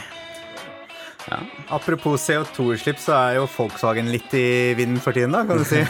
Ja. 1.26 1.40
Apropos 1.74 2.22
CO2-utslipp, 2.22 3.00
så 3.02 3.14
er 3.16 3.38
jo 3.40 3.48
Volkswagen 3.50 4.10
litt 4.12 4.30
i 4.36 4.74
vinden 4.78 5.00
for 5.02 5.16
tiden, 5.16 5.34
da, 5.34 5.42
kan 5.48 5.58
du 5.58 5.66
si. 5.66 5.80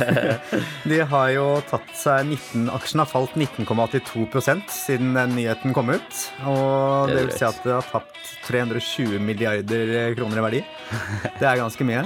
De 0.90 1.01
har 1.11 1.33
jo 1.35 1.46
tatt 1.68 1.92
seg 1.99 2.31
19 2.31 2.70
Aksjen 2.72 3.03
har 3.03 3.11
falt 3.11 3.37
19,82% 3.37 4.72
siden 4.72 5.12
den 5.16 5.35
nyheten 5.37 5.77
kom 5.77 5.92
ut. 5.92 6.22
Og 6.49 7.12
Det 7.12 7.16
det 7.16 7.25
vil 7.27 7.37
si 7.37 7.46
at 7.49 7.61
det 7.66 7.75
har 7.77 7.88
tapt 7.90 8.33
320 8.46 9.20
milliarder 9.22 10.14
kroner 10.16 10.40
i 10.40 10.44
verdi. 10.46 10.64
Det 11.40 11.46
er 11.46 11.59
ganske 11.61 11.85
mye. 11.87 12.05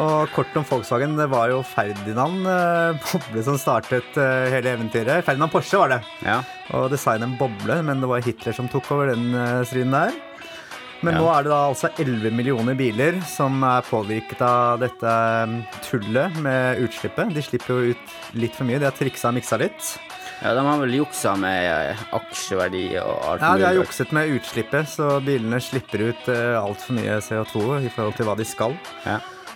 Og 0.00 0.30
kort 0.34 0.54
om 0.56 0.66
Volkswagen, 0.68 1.16
det 1.18 1.26
var 1.32 1.50
jo 1.50 1.60
Ferdinand 1.66 2.46
eh, 2.48 3.08
Boble 3.10 3.42
som 3.44 3.58
startet 3.60 4.16
eh, 4.20 4.52
hele 4.54 4.72
eventyret. 4.76 5.24
Ferdinand 5.26 5.52
Porsche 5.52 5.80
var 5.80 5.96
det. 5.96 6.00
Og 6.74 6.88
designet 6.92 7.28
en 7.28 7.36
boble, 7.38 7.80
men 7.84 8.00
det 8.00 8.08
var 8.08 8.24
Hitler 8.24 8.56
som 8.56 8.70
tok 8.72 8.88
over 8.94 9.12
den 9.12 9.34
eh, 9.34 9.64
striden 9.68 9.92
der. 9.94 10.14
Men 11.04 11.14
Ja. 11.14 11.20
nå 11.20 11.28
er 11.34 11.42
det 11.44 11.50
da 11.52 11.60
altså 11.68 11.90
11 12.00 12.30
millioner 12.32 12.74
biler 12.78 13.20
som 13.28 13.62
er 13.68 13.82
påvirket 13.84 14.40
av 14.40 14.80
dette 14.80 15.14
um, 15.44 15.58
tullet 15.84 16.36
med 16.40 16.80
utslippet. 16.86 17.34
De 17.34 17.42
slipper 17.44 17.74
jo 17.74 17.92
ut 17.94 18.14
litt 18.40 18.54
for 18.56 18.64
mye. 18.64 18.78
De 18.80 18.88
har 18.88 18.96
triksa 18.96 19.28
og 19.28 19.36
miksa 19.36 19.58
litt. 19.60 19.90
Ja, 20.42 20.54
De 20.56 20.64
har 20.66 20.80
vel 20.80 20.96
juksa 20.98 21.36
med 21.38 21.68
eh, 21.68 22.02
aksjeverdi 22.16 22.86
og 23.00 23.14
alt 23.34 23.40
Ja, 23.44 23.52
De 23.56 23.64
har 23.64 23.74
mulig. 23.76 23.84
jukset 23.84 24.10
med 24.12 24.32
utslippet, 24.34 24.88
så 24.90 25.20
bilene 25.24 25.60
slipper 25.62 26.08
ut 26.10 26.28
uh, 26.28 26.58
altfor 26.64 26.96
mye 26.98 27.20
CO2 27.22 27.84
i 27.86 27.92
forhold 27.94 28.16
til 28.18 28.26
hva 28.28 28.34
de 28.40 28.44
skal. 28.48 28.74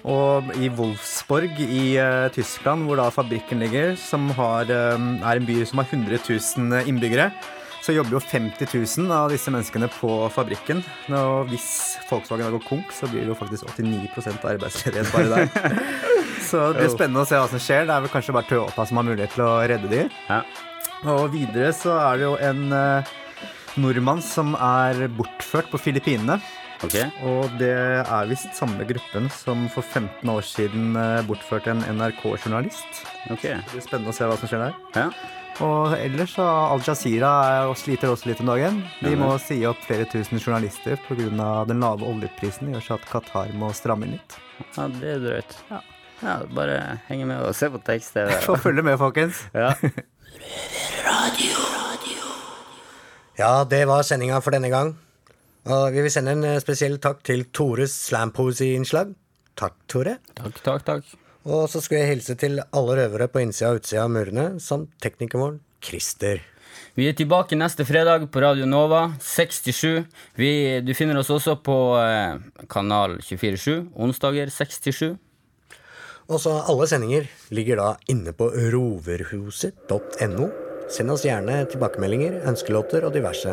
Og 0.09 0.53
i 0.63 0.69
Wolfsborg 0.79 1.59
i 1.61 1.99
uh, 1.99 2.29
Tyskland, 2.33 2.87
hvor 2.87 2.97
da 3.01 3.09
fabrikken 3.11 3.59
ligger, 3.65 3.97
som 3.99 4.29
har, 4.39 4.71
um, 4.95 5.17
er 5.27 5.41
en 5.41 5.49
by 5.49 5.59
som 5.67 5.83
har 5.83 5.89
100 5.91 6.21
000 6.31 6.87
innbyggere, 6.89 7.33
så 7.89 7.95
jobber 7.97 8.19
jo 8.19 8.21
50 8.21 8.69
000 9.01 9.13
av 9.17 9.31
disse 9.33 9.49
menneskene 9.49 9.87
på 9.95 10.11
fabrikken. 10.35 10.83
Og 11.17 11.49
hvis 11.49 11.97
Volkswagen 12.11 12.45
da 12.45 12.53
går 12.53 12.67
konk, 12.67 12.91
så 12.93 13.09
blir 13.09 13.25
det 13.25 13.33
jo 13.33 13.37
faktisk 13.39 13.71
89 13.73 14.11
arbeidsledighet 14.53 15.13
bare 15.15 15.31
der. 15.33 15.79
Så 16.49 16.61
det 16.73 16.83
blir 16.83 16.93
spennende 16.93 17.25
å 17.25 17.29
se 17.29 17.41
hva 17.41 17.49
som 17.49 17.61
skjer. 17.61 17.87
Det 17.89 17.95
er 17.95 18.05
vel 18.05 18.13
kanskje 18.13 18.35
bare 18.37 18.49
Toyota 18.49 18.85
som 18.89 19.01
har 19.01 19.07
mulighet 19.09 19.33
til 19.35 19.45
å 19.45 19.55
redde 19.69 19.89
de. 19.89 20.03
Ja. 20.29 20.43
Og 21.09 21.33
videre 21.33 21.73
så 21.77 21.97
er 21.97 22.21
det 22.21 22.27
jo 22.27 22.35
en 22.51 22.77
eh, 22.77 23.11
nordmann 23.81 24.21
som 24.25 24.53
er 24.55 25.07
bortført 25.17 25.73
på 25.73 25.81
Filippinene. 25.81 26.39
Og 27.27 27.57
det 27.59 27.73
er 27.73 28.31
visst 28.31 28.53
samme 28.57 28.85
gruppen 28.89 29.33
som 29.35 29.65
for 29.73 29.81
15 29.83 30.29
år 30.29 30.45
siden 30.45 30.93
eh, 30.93 31.25
bortførte 31.29 31.73
en 31.73 31.85
NRK-journalist. 31.97 33.03
Okay. 33.33 33.57
Det 33.57 33.79
blir 33.79 33.89
spennende 33.89 34.13
å 34.13 34.21
se 34.21 34.29
hva 34.29 34.39
som 34.41 34.53
skjer 34.53 34.69
der. 34.69 34.79
Og 35.65 35.95
ellers 35.99 36.37
så 36.37 36.45
Al 36.47 36.83
Jazeera 36.87 37.31
er, 37.51 37.73
sliter 37.79 38.13
også 38.13 38.31
litt 38.31 38.43
om 38.45 38.51
dagen. 38.53 38.79
De 39.03 39.15
må 39.19 39.33
si 39.43 39.59
opp 39.67 39.81
flere 39.83 40.07
tusen 40.11 40.39
journalister 40.39 41.01
pga. 41.09 41.65
den 41.67 41.83
lave 41.83 42.07
oljeprisen. 42.07 42.69
Det 42.69 42.77
gjør 42.79 42.87
så 42.87 42.99
at 42.99 43.09
Qatar 43.11 43.51
må 43.59 43.73
stramme 43.75 44.07
inn 44.07 44.15
litt. 44.15 44.39
Ja, 44.77 44.87
det 44.93 45.11
er 45.17 45.25
drøyt. 45.25 45.57
Ja. 45.71 45.83
bare 46.55 46.79
henge 47.09 47.27
med 47.27 47.43
og 47.43 47.55
se 47.59 47.71
på 47.75 47.83
tekst-TV. 47.83 48.39
Få 48.47 48.57
følge 48.69 48.87
med, 48.87 48.99
folkens. 48.99 49.43
Ja. 49.55 49.75
Ja, 53.39 53.53
det 53.71 53.85
var 53.87 54.03
sendinga 54.07 54.41
for 54.43 54.55
denne 54.55 54.71
gang. 54.71 54.97
Og 55.69 55.93
vi 55.95 56.03
vil 56.03 56.13
sende 56.13 56.33
en 56.35 56.45
eh, 56.47 56.61
spesiell 56.63 56.97
takk 57.03 57.21
til 57.27 57.45
Tores 57.55 57.95
slampoesy-innslag. 58.09 59.11
Takk, 59.59 59.75
Tore. 59.91 60.17
Takk, 60.39 60.63
takk, 60.63 60.87
takk. 60.87 61.17
Og 61.49 61.65
så 61.73 61.81
skulle 61.81 62.03
jeg 62.03 62.13
hilse 62.19 62.37
til 62.37 62.61
alle 62.61 62.99
røvere 62.99 63.29
på 63.33 63.41
innsida 63.41 63.73
og 63.73 63.81
utsida 63.81 64.05
av 64.05 64.13
murene, 64.13 64.47
samt 64.61 64.93
teknikeren 65.01 65.45
vår, 65.45 65.55
Christer. 65.85 66.43
Vi 66.99 67.07
er 67.09 67.15
tilbake 67.17 67.57
neste 67.57 67.87
fredag 67.89 68.27
på 68.35 68.43
Radio 68.43 68.67
Nova 68.69 69.05
67. 69.23 70.05
Vi, 70.37 70.51
du 70.85 70.93
finner 70.99 71.21
oss 71.21 71.31
også 71.33 71.57
på 71.65 71.77
eh, 72.03 72.37
kanal 72.69 73.17
247 73.23 73.95
onsdager 73.97 74.53
67. 74.53 75.17
Og 76.29 76.43
så 76.43 76.59
alle 76.69 76.89
sendinger 76.91 77.31
ligger 77.55 77.81
da 77.81 77.91
inne 78.13 78.35
på 78.37 78.51
roverhuset.no 78.75 80.51
Send 80.89 81.13
oss 81.13 81.25
gjerne 81.25 81.63
tilbakemeldinger, 81.69 82.43
ønskelåter 82.49 83.05
og 83.05 83.13
diverse. 83.17 83.53